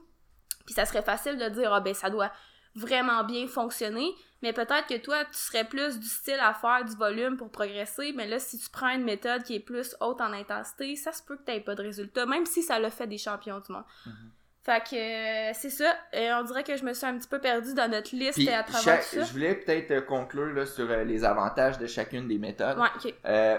Puis 0.66 0.74
ça 0.74 0.84
serait 0.84 1.02
facile 1.02 1.38
de 1.38 1.48
dire, 1.48 1.72
ah 1.72 1.80
ben 1.80 1.94
ça 1.94 2.10
doit 2.10 2.32
vraiment 2.78 3.24
bien 3.24 3.46
fonctionner. 3.46 4.08
Mais 4.42 4.52
peut-être 4.52 4.86
que 4.86 4.96
toi, 4.98 5.24
tu 5.24 5.36
serais 5.38 5.64
plus 5.64 5.98
du 5.98 6.06
style 6.06 6.38
à 6.40 6.54
faire 6.54 6.84
du 6.84 6.94
volume 6.94 7.36
pour 7.36 7.50
progresser. 7.50 8.12
Mais 8.16 8.26
là, 8.28 8.38
si 8.38 8.56
tu 8.58 8.70
prends 8.70 8.90
une 8.94 9.02
méthode 9.04 9.42
qui 9.42 9.56
est 9.56 9.60
plus 9.60 9.96
haute 10.00 10.20
en 10.20 10.32
intensité, 10.32 10.94
ça 10.94 11.12
se 11.12 11.22
peut 11.24 11.36
que 11.36 11.50
tu 11.52 11.60
pas 11.60 11.74
de 11.74 11.82
résultat, 11.82 12.24
même 12.26 12.46
si 12.46 12.62
ça 12.62 12.78
l'a 12.78 12.90
fait 12.90 13.08
des 13.08 13.18
champions 13.18 13.58
du 13.58 13.72
monde. 13.72 13.84
Mhm. 14.06 14.12
Fait 14.62 14.84
que 14.84 14.94
euh, 15.50 15.52
c'est 15.54 15.70
ça. 15.70 15.92
Et 16.12 16.30
on 16.32 16.42
dirait 16.44 16.62
que 16.62 16.76
je 16.76 16.84
me 16.84 16.92
suis 16.92 17.06
un 17.06 17.16
petit 17.18 17.26
peu 17.28 17.40
perdue 17.40 17.74
dans 17.74 17.90
notre 17.90 18.14
liste 18.14 18.34
Puis, 18.34 18.48
à 18.50 18.62
travers 18.62 18.82
chaque- 18.82 19.02
ça. 19.02 19.24
je 19.24 19.32
voulais 19.32 19.54
peut-être 19.54 19.90
euh, 19.90 20.00
conclure 20.02 20.52
là, 20.52 20.66
sur 20.66 20.88
euh, 20.90 21.04
les 21.04 21.24
avantages 21.24 21.78
de 21.78 21.86
chacune 21.86 22.28
des 22.28 22.38
méthodes. 22.38 22.78
Ouais. 22.78 23.14
Euh, 23.24 23.58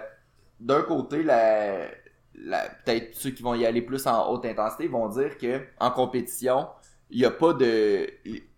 D'un 0.59 0.83
côté, 0.83 1.23
la, 1.23 1.87
la- 2.35 2.69
peut-être 2.69 3.15
ceux 3.15 3.31
qui 3.31 3.41
vont 3.43 3.55
y 3.55 3.65
aller 3.65 3.81
plus 3.81 4.05
en 4.07 4.29
haute 4.31 4.45
intensité 4.45 4.87
vont 4.87 5.09
dire 5.09 5.37
que 5.37 5.61
en 5.79 5.89
compétition, 5.91 6.67
il 7.09 7.19
n'y 7.19 7.25
a 7.25 7.31
pas 7.31 7.53
de... 7.53 8.07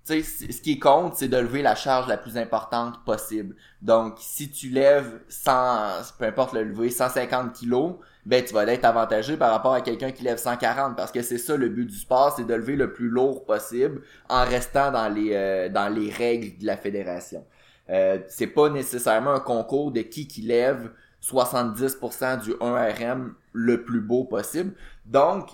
Sais, 0.03 0.23
ce 0.23 0.61
qui 0.61 0.79
compte, 0.79 1.15
c'est 1.15 1.27
de 1.27 1.37
lever 1.37 1.61
la 1.61 1.75
charge 1.75 2.07
la 2.07 2.17
plus 2.17 2.35
importante 2.35 3.05
possible. 3.05 3.55
Donc, 3.83 4.15
si 4.17 4.49
tu 4.49 4.69
lèves 4.69 5.21
100, 5.29 6.13
peu 6.17 6.25
importe 6.25 6.53
le 6.53 6.63
lever, 6.63 6.89
150 6.89 7.53
kilos, 7.53 7.97
ben 8.25 8.43
tu 8.43 8.53
vas 8.53 8.65
être 8.65 8.85
avantagé 8.85 9.37
par 9.37 9.51
rapport 9.51 9.73
à 9.73 9.81
quelqu'un 9.81 10.11
qui 10.11 10.23
lève 10.23 10.37
140 10.37 10.95
parce 10.95 11.11
que 11.11 11.21
c'est 11.21 11.37
ça 11.37 11.57
le 11.57 11.69
but 11.69 11.85
du 11.85 11.95
sport, 11.95 12.33
c'est 12.35 12.45
de 12.45 12.53
lever 12.53 12.75
le 12.75 12.93
plus 12.93 13.09
lourd 13.09 13.45
possible 13.45 14.01
en 14.29 14.43
restant 14.43 14.91
dans 14.91 15.09
les 15.09 15.33
euh, 15.33 15.69
dans 15.69 15.89
les 15.89 16.11
règles 16.11 16.57
de 16.59 16.65
la 16.65 16.77
fédération. 16.77 17.43
Euh, 17.89 18.19
c'est 18.27 18.47
pas 18.47 18.69
nécessairement 18.69 19.31
un 19.31 19.39
concours 19.39 19.91
de 19.91 20.01
qui 20.01 20.27
qui 20.27 20.41
lève 20.41 20.91
70% 21.23 22.41
du 22.43 22.51
1RM 22.51 23.31
le 23.53 23.83
plus 23.83 24.01
beau 24.01 24.23
possible. 24.23 24.73
Donc 25.05 25.49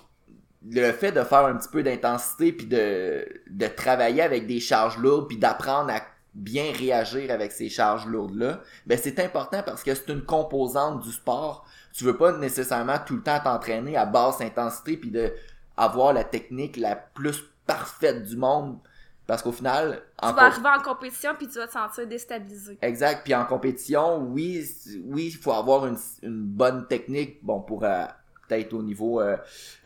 le 0.70 0.92
fait 0.92 1.12
de 1.12 1.22
faire 1.22 1.46
un 1.46 1.56
petit 1.56 1.68
peu 1.68 1.82
d'intensité 1.82 2.52
puis 2.52 2.66
de 2.66 3.26
de 3.48 3.66
travailler 3.66 4.22
avec 4.22 4.46
des 4.46 4.60
charges 4.60 4.98
lourdes 4.98 5.28
puis 5.28 5.36
d'apprendre 5.36 5.90
à 5.90 6.00
bien 6.34 6.72
réagir 6.72 7.30
avec 7.30 7.52
ces 7.52 7.68
charges 7.68 8.06
lourdes 8.06 8.36
là, 8.36 8.60
ben 8.86 8.98
c'est 9.00 9.18
important 9.18 9.62
parce 9.64 9.82
que 9.82 9.94
c'est 9.94 10.08
une 10.08 10.22
composante 10.22 11.00
du 11.00 11.10
sport. 11.10 11.66
Tu 11.92 12.04
veux 12.04 12.16
pas 12.16 12.32
nécessairement 12.32 12.98
tout 13.04 13.16
le 13.16 13.22
temps 13.22 13.40
t'entraîner 13.40 13.96
à 13.96 14.06
basse 14.06 14.40
intensité 14.40 14.96
puis 14.96 15.10
de 15.10 15.32
avoir 15.76 16.12
la 16.12 16.24
technique 16.24 16.76
la 16.76 16.96
plus 16.96 17.42
parfaite 17.66 18.24
du 18.24 18.36
monde 18.36 18.78
parce 19.26 19.42
qu'au 19.42 19.52
final 19.52 20.02
Tu 20.20 20.26
en 20.26 20.32
vas 20.32 20.44
arriver 20.44 20.68
en 20.68 20.82
compétition 20.82 21.32
puis 21.36 21.48
tu 21.48 21.58
vas 21.58 21.66
te 21.66 21.72
sentir 21.72 22.06
déstabilisé. 22.06 22.78
Exact. 22.80 23.22
Puis 23.24 23.34
en 23.34 23.44
compétition, 23.44 24.22
oui, 24.22 24.66
oui, 25.04 25.26
il 25.26 25.36
faut 25.36 25.52
avoir 25.52 25.86
une, 25.86 25.98
une 26.22 26.44
bonne 26.44 26.86
technique. 26.86 27.44
Bon, 27.44 27.60
pour 27.60 27.84
euh, 27.84 28.06
peut-être 28.48 28.72
au 28.72 28.82
niveau 28.82 29.20
euh, 29.20 29.36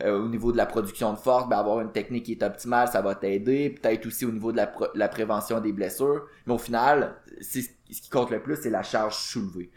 euh, 0.03 0.19
au 0.19 0.27
niveau 0.27 0.51
de 0.51 0.57
la 0.57 0.65
production 0.65 1.13
de 1.13 1.17
force, 1.17 1.47
ben, 1.49 1.57
avoir 1.57 1.81
une 1.81 1.91
technique 1.91 2.25
qui 2.25 2.31
est 2.33 2.43
optimale, 2.43 2.87
ça 2.87 3.01
va 3.01 3.15
t'aider. 3.15 3.69
Peut-être 3.69 4.05
aussi 4.05 4.25
au 4.25 4.31
niveau 4.31 4.51
de 4.51 4.61
la, 4.95 5.07
prévention 5.07 5.59
des 5.59 5.71
blessures. 5.71 6.25
Mais 6.45 6.53
au 6.53 6.57
final, 6.57 7.15
ce 7.41 7.59
qui 7.59 8.09
compte 8.09 8.31
le 8.31 8.41
plus, 8.41 8.57
c'est 8.61 8.69
la 8.69 8.83
charge 8.83 9.15
soulevée. 9.15 9.69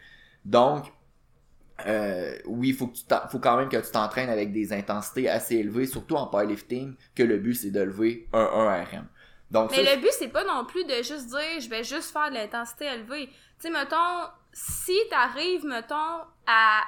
Donc, 0.45 0.85
euh, 1.85 2.37
oui, 2.45 2.69
il 2.69 2.75
faut, 2.75 2.87
que 2.87 2.97
tu 2.97 3.03
t'en- 3.03 3.27
faut 3.29 3.39
quand 3.39 3.57
même 3.57 3.69
que 3.69 3.77
tu 3.77 3.91
t'entraînes 3.91 4.29
avec 4.29 4.51
des 4.51 4.73
intensités 4.73 5.29
assez 5.29 5.57
élevées, 5.57 5.85
surtout 5.85 6.15
en 6.15 6.27
powerlifting, 6.27 6.95
que 7.13 7.23
le 7.23 7.37
but 7.37 7.53
c'est 7.53 7.71
de 7.71 7.81
lever 7.81 8.27
un 8.33 8.39
1 8.39 8.83
RM. 8.83 9.07
Donc, 9.51 9.71
Mais 9.71 9.85
ça, 9.85 9.95
le 9.95 10.01
but, 10.01 10.11
c'est 10.11 10.27
pas 10.27 10.43
non 10.43 10.65
plus 10.65 10.83
de 10.83 10.95
juste 10.95 11.27
dire 11.27 11.59
je 11.59 11.69
vais 11.69 11.83
juste 11.83 12.11
faire 12.11 12.29
de 12.29 12.35
l'intensité 12.35 12.85
élevée. 12.85 13.27
Tu 13.27 13.33
sais, 13.59 13.69
mettons, 13.69 14.27
si 14.51 14.97
t'arrives, 15.09 15.65
mettons, 15.65 16.25
à 16.45 16.81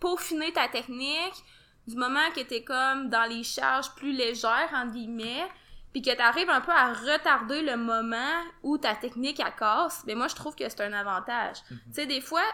peaufiner 0.00 0.52
ta 0.52 0.68
technique 0.68 1.44
du 1.86 1.96
moment 1.96 2.30
que 2.34 2.40
t'es 2.40 2.62
comme 2.62 3.08
dans 3.08 3.24
les 3.24 3.42
charges 3.42 3.94
plus 3.94 4.12
légères, 4.12 4.70
en 4.74 4.86
guillemets, 4.86 5.46
puis 5.92 6.02
que 6.02 6.14
t'arrives 6.14 6.50
un 6.50 6.60
peu 6.60 6.72
à 6.72 6.92
retarder 6.92 7.62
le 7.62 7.76
moment 7.76 8.42
où 8.62 8.78
ta 8.78 8.94
technique 8.94 9.40
elle 9.40 9.54
casse, 9.58 10.04
ben 10.06 10.16
moi 10.16 10.28
je 10.28 10.34
trouve 10.34 10.54
que 10.54 10.68
c'est 10.68 10.82
un 10.82 10.92
avantage. 10.92 11.56
Tu 11.68 11.76
sais, 11.92 12.06
des 12.06 12.20
fois, 12.20 12.44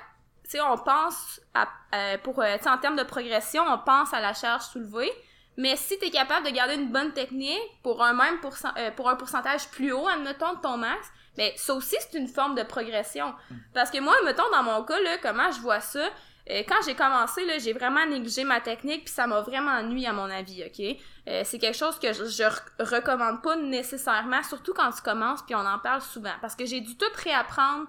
tu 0.45 0.53
sais, 0.53 0.61
on 0.61 0.79
pense 0.79 1.41
à, 1.55 1.69
euh, 1.95 2.19
pour, 2.19 2.41
euh, 2.41 2.57
tu 2.57 2.65
sais, 2.65 2.71
en 2.71 2.79
termes 2.79 2.97
de 2.97 3.03
progression, 3.03 3.63
on 3.67 3.79
pense 3.79 4.15
à 4.15 4.21
la 4.21 4.33
charge 4.33 4.63
soulevée, 4.63 5.13
mais 5.57 5.77
si 5.77 5.99
tu 5.99 6.07
es 6.07 6.11
capable 6.11 6.47
de 6.47 6.53
garder 6.53 6.75
une 6.75 6.91
bonne 6.93 7.13
technique 7.13 7.83
pour 7.83 8.03
un 8.03 8.13
même 8.13 8.39
pourcent, 8.41 8.73
euh, 8.79 8.91
pour 8.91 9.09
un 9.09 9.17
pourcentage 9.17 9.69
plus 9.71 9.93
haut, 9.93 10.07
admettons, 10.07 10.55
de 10.55 10.61
ton 10.61 10.77
max, 10.77 11.07
ben 11.37 11.51
ça 11.57 11.75
aussi 11.75 11.97
c'est 12.01 12.19
une 12.19 12.29
forme 12.29 12.55
de 12.55 12.63
progression. 12.63 13.35
Parce 13.75 13.91
que 13.91 13.99
moi, 13.99 14.15
mettons, 14.25 14.51
dans 14.53 14.63
mon 14.63 14.83
cas, 14.85 14.99
là, 15.01 15.19
comment 15.19 15.51
je 15.51 15.61
vois 15.61 15.81
ça, 15.81 16.09
euh, 16.51 16.63
quand 16.69 16.77
j'ai 16.85 16.95
commencé, 16.95 17.43
j'ai 17.59 17.73
vraiment 17.73 18.07
négligé 18.07 18.45
ma 18.45 18.61
technique, 18.61 19.05
puis 19.05 19.15
ça 19.15 19.27
m'a 19.27 19.41
vraiment 19.41 19.83
nuit 19.83 20.07
à 20.07 20.13
mon 20.13 20.31
avis, 20.31 20.65
ok? 20.65 20.97
Euh, 21.29 21.43
c'est 21.45 21.59
quelque 21.59 21.77
chose 21.77 21.99
que 21.99 22.13
je, 22.13 22.25
je 22.25 22.43
re- 22.45 22.63
recommande 22.79 23.43
pas 23.43 23.57
nécessairement, 23.57 24.43
surtout 24.43 24.73
quand 24.73 24.93
tu 24.93 25.03
commences, 25.03 25.43
puis 25.43 25.55
on 25.55 25.67
en 25.67 25.79
parle 25.79 26.03
souvent. 26.03 26.35
Parce 26.41 26.55
que 26.55 26.65
j'ai 26.65 26.81
dû 26.81 26.97
tout 26.97 27.07
réapprendre 27.25 27.87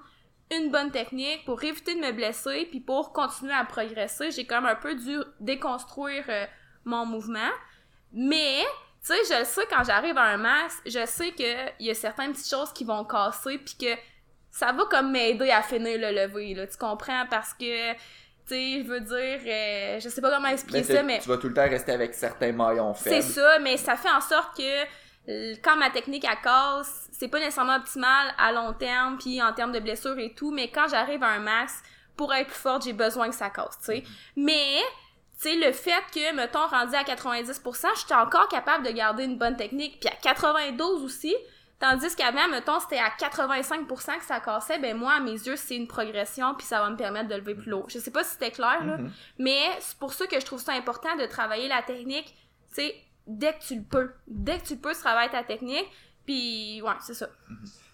une 0.50 0.72
bonne 0.72 0.92
technique 0.92 1.46
pour 1.46 1.62
éviter 1.64 1.94
de 1.94 2.00
me 2.00 2.12
blesser, 2.12 2.68
puis 2.72 2.80
pour 2.80 3.14
continuer 3.14 3.54
à 3.54 3.66
progresser. 3.66 4.32
J'ai 4.32 4.48
même 4.50 4.66
un 4.66 4.76
peu 4.76 4.96
dû 4.96 5.20
déconstruire 5.40 6.24
euh, 6.30 6.46
mon 6.86 7.06
mouvement. 7.06 7.52
Mais, 8.14 8.64
tu 9.06 9.14
sais, 9.14 9.20
je 9.30 9.40
le 9.40 9.46
sais 9.46 9.68
quand 9.70 9.84
j'arrive 9.84 10.18
à 10.18 10.24
un 10.24 10.38
max, 10.38 10.82
je 10.86 11.06
sais 11.06 11.32
qu'il 11.34 11.74
y 11.80 11.92
a 11.92 11.94
certaines 11.94 12.32
petites 12.32 12.50
choses 12.50 12.72
qui 12.74 12.86
vont 12.86 13.04
casser, 13.04 13.58
puis 13.58 13.76
que 13.80 14.00
ça 14.50 14.72
va 14.72 14.86
comme 14.86 15.12
m'aider 15.12 15.52
à 15.52 15.62
finir 15.62 16.00
le 16.00 16.12
lever, 16.12 16.56
là, 16.56 16.66
tu 16.66 16.78
comprends? 16.78 17.26
Parce 17.30 17.54
que, 17.54 17.94
tu 18.48 18.54
sais, 18.54 18.84
je 18.84 18.88
veux 18.88 19.02
dire, 19.02 19.40
euh, 19.46 20.00
je 20.00 20.10
sais 20.10 20.22
pas 20.22 20.32
comment 20.32 20.48
expliquer 20.48 20.88
ben, 20.88 20.96
ça, 20.96 21.04
mais 21.04 21.20
tu 21.20 21.28
vas 21.28 21.38
tout 21.38 21.50
le 21.50 21.54
temps 21.54 21.70
rester 21.70 21.92
avec 21.92 22.14
certains 22.14 22.52
maillons 22.52 22.94
faibles. 22.94 23.22
c'est 23.22 23.34
ça, 23.34 23.60
mais 23.60 23.78
ça 23.78 23.96
fait 23.96 24.10
en 24.10 24.22
sorte 24.22 24.56
que 24.58 24.86
quand 25.62 25.76
ma 25.76 25.90
technique 25.90 26.26
à 26.26 26.38
casse, 26.38 27.10
c'est 27.12 27.28
pas 27.28 27.40
nécessairement 27.40 27.76
optimal 27.76 28.34
à 28.38 28.52
long 28.52 28.74
terme, 28.74 29.18
puis 29.18 29.42
en 29.42 29.52
termes 29.54 29.74
de 29.74 29.80
blessures 29.80 30.18
et 30.18 30.34
tout, 30.34 30.52
mais 30.52 30.70
quand 30.70 30.88
j'arrive 30.88 31.22
à 31.24 31.28
un 31.28 31.40
max, 31.40 31.82
pour 32.16 32.34
être 32.34 32.48
plus 32.48 32.56
forte, 32.56 32.84
j'ai 32.84 32.94
besoin 32.94 33.30
que 33.30 33.36
ça 33.36 33.50
casse, 33.50 33.78
tu 33.80 33.86
sais. 33.86 34.04
Mais, 34.36 34.80
tu 35.40 35.50
sais, 35.50 35.56
le 35.56 35.72
fait 35.72 36.04
que, 36.14 36.34
mettons, 36.34 36.66
rendu 36.66 36.96
à 36.96 37.04
90%, 37.04 37.88
j'étais 38.00 38.14
encore 38.14 38.48
capable 38.48 38.86
de 38.86 38.92
garder 38.92 39.26
une 39.26 39.38
bonne 39.38 39.58
technique, 39.58 40.00
puis 40.00 40.10
à 40.10 40.16
92 40.16 41.04
aussi, 41.04 41.36
tandis 41.80 42.16
qu'avant, 42.16 42.48
mettons, 42.50 42.80
c'était 42.80 42.98
à 43.00 43.10
85% 43.10 44.18
que 44.20 44.26
ça 44.26 44.40
cassait, 44.40 44.80
ben 44.80 44.96
moi, 44.98 45.14
à 45.14 45.20
mes 45.20 45.32
yeux, 45.32 45.56
c'est 45.56 45.76
une 45.76 45.88
progression, 45.88 46.56
puis 46.56 46.66
ça 46.66 46.80
va 46.82 46.90
me 46.90 46.96
permettre 46.98 47.30
de 47.30 47.36
lever 47.36 47.56
plus 47.56 47.70
lourd. 47.70 47.86
Je 47.90 48.00
sais 48.00 48.12
pas 48.12 48.24
si 48.24 48.32
c'était 48.32 48.52
clair, 48.52 48.84
là, 48.86 48.98
Mhm. 48.98 49.12
mais 49.40 49.60
c'est 49.80 49.98
pour 49.98 50.14
ça 50.14 50.26
que 50.28 50.40
je 50.40 50.46
trouve 50.46 50.60
ça 50.62 50.74
important 50.74 51.16
de 51.18 51.26
travailler 51.26 51.68
la 51.68 51.82
technique, 51.82 52.36
tu 52.70 52.76
sais, 52.82 52.96
dès 53.28 53.54
que 53.54 53.60
tu 53.60 53.76
le 53.76 53.84
peux. 53.84 54.12
Dès 54.28 54.58
que 54.60 54.66
tu 54.68 54.74
le 54.76 54.80
peux, 54.80 54.94
tu 54.94 55.00
travailles 55.02 55.30
ta 55.30 55.44
technique, 55.44 55.88
puis 56.26 56.82
ouais, 56.82 56.94
c'est 57.02 57.14
ça. 57.14 57.28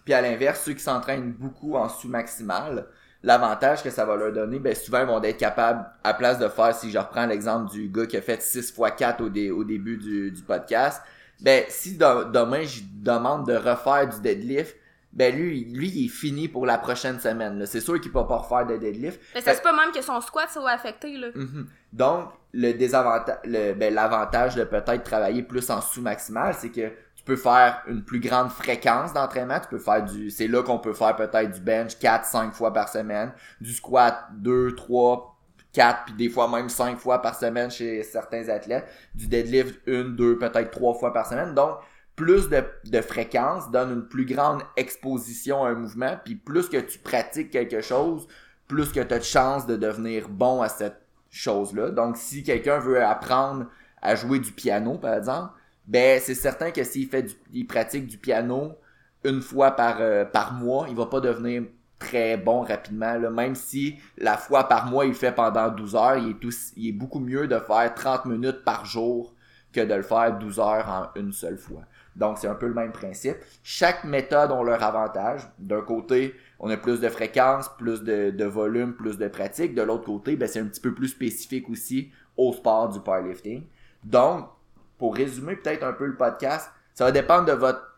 Puis 0.04 0.14
à 0.14 0.20
l'inverse, 0.20 0.62
ceux 0.64 0.72
qui 0.74 0.80
s'entraînent 0.82 1.32
beaucoup 1.32 1.76
en 1.76 1.88
sous-maximal, 1.88 2.86
l'avantage 3.22 3.82
que 3.82 3.90
ça 3.90 4.04
va 4.04 4.16
leur 4.16 4.32
donner, 4.32 4.58
ben 4.58 4.74
souvent 4.74 5.00
ils 5.00 5.06
vont 5.06 5.22
être 5.22 5.38
capables, 5.38 5.84
à 6.04 6.12
place 6.14 6.38
de 6.38 6.48
faire, 6.48 6.74
si 6.74 6.90
je 6.90 6.98
reprends 6.98 7.26
l'exemple 7.26 7.70
du 7.70 7.88
gars 7.88 8.06
qui 8.06 8.16
a 8.16 8.22
fait 8.22 8.40
6 8.42 8.58
x 8.76 8.80
4 8.96 9.22
au, 9.22 9.28
dé- 9.30 9.50
au 9.50 9.64
début 9.64 9.96
du, 9.96 10.30
du 10.30 10.42
podcast, 10.42 11.02
ben 11.44 11.64
si 11.68 11.96
de- 11.98 12.24
demain 12.32 12.62
je 12.62 12.80
demande 12.94 13.46
de 13.46 13.54
refaire 13.54 14.08
du 14.08 14.20
deadlift, 14.22 14.74
ben 15.12 15.32
lui, 15.36 15.64
lui 15.66 15.88
il 15.90 16.06
est 16.06 16.08
fini 16.08 16.48
pour 16.48 16.64
la 16.66 16.78
prochaine 16.78 17.20
semaine. 17.20 17.58
là. 17.58 17.66
C'est 17.66 17.80
sûr 17.80 18.00
qu'il 18.00 18.10
peut 18.10 18.26
pas 18.26 18.38
refaire 18.38 18.66
de 18.66 18.76
deadlift. 18.78 19.20
Mais 19.34 19.42
ça 19.42 19.54
se 19.54 19.60
peut 19.62 19.76
même 19.76 19.92
que 19.92 20.00
son 20.02 20.20
squat 20.22 20.48
soit 20.50 20.70
affecté, 20.70 21.16
là. 21.18 21.28
Mhm. 21.34 21.68
Donc, 21.92 22.30
le 22.52 22.72
désavantage, 22.72 23.38
le, 23.44 23.74
ben, 23.74 23.92
l'avantage 23.94 24.54
de 24.56 24.64
peut-être 24.64 25.04
travailler 25.04 25.42
plus 25.42 25.68
en 25.70 25.80
sous-maximal, 25.80 26.54
c'est 26.58 26.70
que 26.70 26.88
tu 27.16 27.22
peux 27.24 27.36
faire 27.36 27.82
une 27.86 28.02
plus 28.04 28.20
grande 28.20 28.50
fréquence 28.50 29.12
d'entraînement. 29.12 29.60
Tu 29.60 29.68
peux 29.68 29.78
faire 29.78 30.02
du, 30.04 30.30
c'est 30.30 30.48
là 30.48 30.62
qu'on 30.62 30.78
peut 30.78 30.92
faire 30.94 31.14
peut-être 31.14 31.52
du 31.52 31.60
bench 31.60 31.98
4, 31.98 32.24
5 32.24 32.52
fois 32.54 32.72
par 32.72 32.88
semaine, 32.88 33.32
du 33.60 33.72
squat 33.72 34.24
2, 34.32 34.74
3, 34.74 35.33
4, 35.74 36.04
puis 36.06 36.14
des 36.14 36.28
fois 36.30 36.48
même 36.48 36.68
5 36.70 36.98
fois 36.98 37.20
par 37.20 37.38
semaine 37.38 37.70
chez 37.70 38.02
certains 38.02 38.48
athlètes, 38.48 38.86
du 39.14 39.26
deadlift 39.26 39.86
1, 39.86 40.04
2, 40.10 40.38
peut-être 40.38 40.70
3 40.70 40.94
fois 40.94 41.12
par 41.12 41.26
semaine. 41.26 41.54
Donc, 41.54 41.78
plus 42.16 42.48
de, 42.48 42.62
de 42.84 43.00
fréquence 43.00 43.70
donne 43.70 43.92
une 43.92 44.08
plus 44.08 44.24
grande 44.24 44.62
exposition 44.76 45.64
à 45.64 45.70
un 45.70 45.74
mouvement, 45.74 46.16
puis 46.24 46.36
plus 46.36 46.68
que 46.68 46.78
tu 46.78 46.98
pratiques 46.98 47.50
quelque 47.50 47.80
chose, 47.80 48.26
plus 48.68 48.92
que 48.92 49.00
tu 49.00 49.14
as 49.14 49.18
de 49.18 49.24
chances 49.24 49.66
de 49.66 49.76
devenir 49.76 50.28
bon 50.28 50.62
à 50.62 50.68
cette 50.68 51.02
chose-là. 51.30 51.90
Donc, 51.90 52.16
si 52.16 52.42
quelqu'un 52.44 52.78
veut 52.78 53.02
apprendre 53.04 53.66
à 54.00 54.14
jouer 54.14 54.38
du 54.38 54.52
piano, 54.52 54.96
par 54.98 55.14
exemple, 55.14 55.52
ben 55.86 56.20
c'est 56.20 56.34
certain 56.34 56.70
que 56.70 56.84
s'il 56.84 57.08
fait 57.08 57.24
du, 57.24 57.34
il 57.52 57.66
pratique 57.66 58.06
du 58.06 58.16
piano 58.16 58.78
une 59.24 59.40
fois 59.40 59.72
par, 59.72 60.00
euh, 60.00 60.24
par 60.24 60.52
mois, 60.52 60.86
il 60.88 60.94
va 60.94 61.06
pas 61.06 61.20
devenir 61.20 61.64
très 62.04 62.36
bon 62.36 62.62
rapidement. 62.62 63.14
Là. 63.14 63.30
Même 63.30 63.54
si 63.54 63.96
la 64.18 64.36
fois 64.36 64.68
par 64.68 64.86
mois, 64.86 65.06
il 65.06 65.14
fait 65.14 65.32
pendant 65.32 65.68
12 65.68 65.96
heures, 65.96 66.16
il 66.18 66.88
est, 66.88 66.92
beaucoup 66.92 67.20
mieux 67.20 67.48
de 67.48 67.58
faire 67.58 67.94
30 67.94 68.26
minutes 68.26 68.64
par 68.64 68.84
jour 68.84 69.34
que 69.72 69.80
de 69.80 69.94
le 69.94 70.02
faire 70.02 70.38
12 70.38 70.60
heures 70.60 70.88
en 70.88 71.18
une 71.18 71.32
seule 71.32 71.58
fois. 71.58 71.82
Donc, 72.14 72.38
c'est 72.38 72.46
un 72.46 72.54
peu 72.54 72.68
le 72.68 72.74
même 72.74 72.92
principe. 72.92 73.36
Chaque 73.64 74.04
méthode 74.04 74.52
ont 74.52 74.62
leur 74.62 74.82
avantage. 74.84 75.48
D'un 75.58 75.80
côté, 75.80 76.34
on 76.60 76.70
a 76.70 76.76
plus 76.76 77.00
de 77.00 77.08
fréquence, 77.08 77.68
plus 77.76 78.04
de, 78.04 78.30
de 78.30 78.44
volume, 78.44 78.94
plus 78.94 79.18
de 79.18 79.26
pratique. 79.26 79.74
De 79.74 79.82
l'autre 79.82 80.04
côté, 80.04 80.36
ben, 80.36 80.46
c'est 80.48 80.60
un 80.60 80.66
petit 80.66 80.80
peu 80.80 80.94
plus 80.94 81.08
spécifique 81.08 81.68
aussi 81.68 82.12
au 82.36 82.52
sport 82.52 82.90
du 82.90 83.00
powerlifting. 83.00 83.64
Donc, 84.04 84.48
pour 84.96 85.16
résumer 85.16 85.56
peut-être 85.56 85.82
un 85.82 85.92
peu 85.92 86.06
le 86.06 86.16
podcast, 86.16 86.70
ça 86.94 87.06
va 87.06 87.10
dépendre 87.10 87.46
de 87.46 87.52
votre 87.52 87.93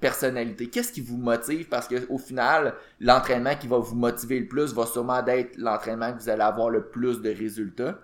personnalité. 0.00 0.68
Qu'est-ce 0.68 0.92
qui 0.92 1.00
vous 1.00 1.16
motive? 1.16 1.68
Parce 1.68 1.88
que 1.88 2.06
au 2.08 2.18
final, 2.18 2.74
l'entraînement 3.00 3.56
qui 3.56 3.66
va 3.66 3.78
vous 3.78 3.94
motiver 3.96 4.38
le 4.40 4.48
plus 4.48 4.72
va 4.72 4.86
sûrement 4.86 5.24
être 5.26 5.56
l'entraînement 5.56 6.12
que 6.12 6.20
vous 6.20 6.28
allez 6.28 6.42
avoir 6.42 6.70
le 6.70 6.88
plus 6.88 7.20
de 7.20 7.30
résultats. 7.30 7.98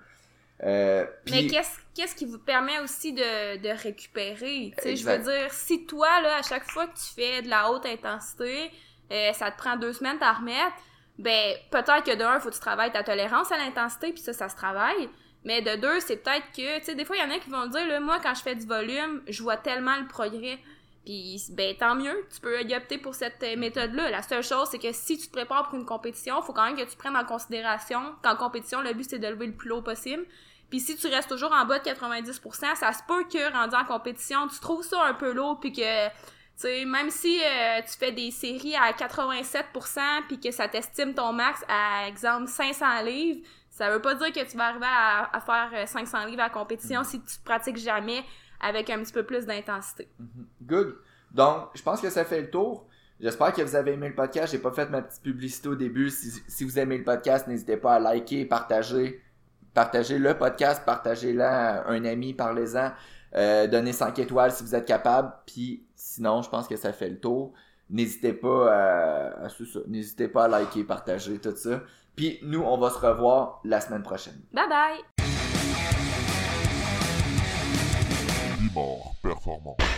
Euh, 0.63 1.05
Mais 1.31 1.47
qu'est-ce 1.47 1.79
qu'est-ce 1.95 2.15
qui 2.15 2.25
vous 2.25 2.39
permet 2.39 2.79
aussi 2.81 3.13
de, 3.13 3.57
de 3.59 3.69
récupérer? 3.69 4.75
Je 4.85 5.05
veux 5.05 5.19
dire, 5.19 5.53
si 5.53 5.87
toi, 5.87 6.21
là, 6.23 6.39
à 6.39 6.43
chaque 6.43 6.69
fois 6.71 6.87
que 6.87 6.95
tu 6.95 7.15
fais 7.15 7.43
de 7.43 7.49
la 7.49 7.71
haute 7.71 7.87
intensité, 7.87 8.71
euh, 9.13 9.33
ça 9.33 9.51
te 9.51 9.59
prend 9.59 9.77
deux 9.77 9.93
semaines 9.93 10.19
à 10.21 10.33
remettre, 10.33 10.75
ben, 11.19 11.55
peut-être 11.71 12.03
que 12.05 12.17
de 12.17 12.25
un, 12.25 12.41
faut 12.41 12.49
que 12.49 12.55
tu 12.55 12.61
travailles 12.61 12.93
ta 12.93 13.03
tolérance 13.05 13.53
à 13.53 13.59
l'intensité, 13.59 14.13
puis 14.13 14.23
ça, 14.23 14.33
ça 14.33 14.49
se 14.49 14.57
travaille. 14.57 15.09
Mais 15.45 15.61
de 15.61 15.77
deux, 15.77 16.01
c'est 16.01 16.17
peut-être 16.17 16.47
que, 16.57 16.79
tu 16.79 16.85
sais, 16.87 16.95
des 16.95 17.05
fois, 17.05 17.17
il 17.17 17.21
y 17.21 17.23
en 17.23 17.31
a 17.31 17.39
qui 17.39 17.51
vont 17.51 17.67
dire, 17.67 17.87
là, 17.87 18.01
moi, 18.01 18.19
quand 18.21 18.35
je 18.35 18.43
fais 18.43 18.55
du 18.55 18.67
volume, 18.67 19.23
je 19.29 19.43
vois 19.43 19.57
tellement 19.59 19.97
le 19.99 20.07
progrès. 20.09 20.59
Puis, 21.05 21.45
ben, 21.51 21.77
tant 21.77 21.95
mieux, 21.95 22.27
tu 22.33 22.41
peux 22.41 22.63
y 22.63 22.75
opter 22.75 22.97
pour 22.97 23.15
cette 23.15 23.43
euh, 23.43 23.57
méthode-là. 23.57 24.11
La 24.11 24.23
seule 24.23 24.43
chose, 24.43 24.69
c'est 24.71 24.79
que 24.79 24.93
si 24.93 25.19
tu 25.19 25.27
te 25.27 25.33
prépares 25.33 25.69
pour 25.69 25.79
une 25.79 25.85
compétition, 25.85 26.41
faut 26.41 26.55
quand 26.55 26.65
même 26.65 26.77
que 26.77 26.91
tu 26.91 26.97
prennes 26.97 27.17
en 27.17 27.25
considération 27.25 28.01
qu'en 28.23 28.37
compétition, 28.37 28.81
le 28.81 28.95
but, 28.95 29.09
c'est 29.09 29.19
de 29.19 29.29
lever 29.29 29.49
le 29.49 29.53
plus 29.53 29.71
haut 29.71 29.83
possible. 29.83 30.25
Puis 30.71 30.81
si 30.81 30.97
tu 30.97 31.07
restes 31.09 31.29
toujours 31.29 31.53
en 31.53 31.67
bas 31.67 31.79
de 31.79 31.85
90%, 31.85 32.75
ça 32.75 32.93
se 32.93 33.03
peut 33.07 33.25
que, 33.25 33.53
rendu 33.53 33.75
en 33.75 33.85
compétition, 33.85 34.49
tu 34.49 34.59
trouves 34.61 34.83
ça 34.83 35.05
un 35.05 35.13
peu 35.13 35.33
lourd, 35.33 35.61
puis 35.61 35.73
que, 35.73 36.07
tu 36.09 36.13
sais, 36.57 36.85
même 36.87 37.11
si 37.11 37.39
euh, 37.39 37.83
tu 37.83 37.99
fais 37.99 38.13
des 38.13 38.31
séries 38.31 38.75
à 38.75 38.91
87%, 38.93 40.27
puis 40.27 40.41
que 40.41 40.51
ça 40.51 40.69
t'estime 40.69 41.13
ton 41.13 41.35
max 41.35 41.63
à, 41.69 42.09
exemple, 42.09 42.49
500 42.49 43.03
livres, 43.03 43.47
ça 43.69 43.91
veut 43.91 44.01
pas 44.01 44.15
dire 44.15 44.33
que 44.33 44.51
tu 44.51 44.57
vas 44.57 44.69
arriver 44.69 44.87
à, 44.89 45.37
à 45.37 45.41
faire 45.41 45.71
euh, 45.75 45.87
500 45.87 46.27
livres 46.27 46.41
à 46.41 46.45
la 46.45 46.51
compétition 46.51 47.05
si 47.05 47.21
tu 47.21 47.39
pratiques 47.45 47.77
jamais 47.77 48.25
avec 48.65 48.91
un 48.91 49.01
petit 49.01 49.13
peu 49.13 49.25
plus 49.25 49.47
d'intensité. 49.47 50.09
Mhm. 50.19 50.47
Good. 50.63 50.97
Donc, 51.33 51.69
je 51.75 51.83
pense 51.83 52.01
que 52.01 52.11
ça 52.11 52.25
fait 52.25 52.41
le 52.41 52.51
tour. 52.51 52.87
J'espère 53.21 53.53
que 53.53 53.63
vous 53.63 53.77
avez 53.77 53.93
aimé 53.93 54.09
le 54.09 54.15
podcast. 54.15 54.53
J'ai 54.53 54.59
pas 54.59 54.73
fait 54.73 54.89
ma 54.91 55.03
petite 55.03 55.23
publicité 55.23 55.69
au 55.69 55.75
début. 55.75 56.11
Si, 56.11 56.31
si 56.49 56.65
vous 56.65 56.79
aimez 56.79 56.99
le 56.99 57.05
podcast, 57.05 57.47
n'hésitez 57.47 57.77
pas 57.77 57.95
à 57.95 57.99
liker, 57.99 58.45
partager. 58.45 59.21
Partagez 59.73 60.19
le 60.19 60.37
podcast, 60.39 60.83
partagez-le 60.85 61.43
à 61.43 61.89
un 61.89 62.05
ami, 62.05 62.33
parlez-en. 62.33 62.93
Euh, 63.35 63.67
donnez 63.67 63.93
5 63.93 64.17
étoiles 64.21 64.53
si 64.53 64.63
vous 64.63 64.75
êtes 64.75 64.87
capable. 64.87 65.33
Puis 65.47 65.85
sinon, 65.97 66.43
je 66.43 66.49
pense 66.49 66.69
que 66.69 66.77
ça 66.77 66.93
fait 66.93 67.09
le 67.09 67.19
tour. 67.19 67.53
N'hésitez 67.91 68.33
pas 68.33 68.73
à, 68.73 69.47
à-. 69.47 69.49
N'hésitez 69.89 70.29
pas 70.29 70.45
à 70.45 70.49
liker, 70.49 70.85
partager, 70.85 71.39
tout 71.39 71.55
ça. 71.57 71.83
Puis 72.17 72.39
nous, 72.43 72.63
on 72.63 72.79
va 72.79 72.91
se 72.91 72.99
revoir 72.99 73.61
la 73.65 73.81
semaine 73.81 74.03
prochaine. 74.03 74.41
Bye 74.53 74.69
bye! 74.69 75.14
Bimor 78.75 79.15
performant. 79.23 79.94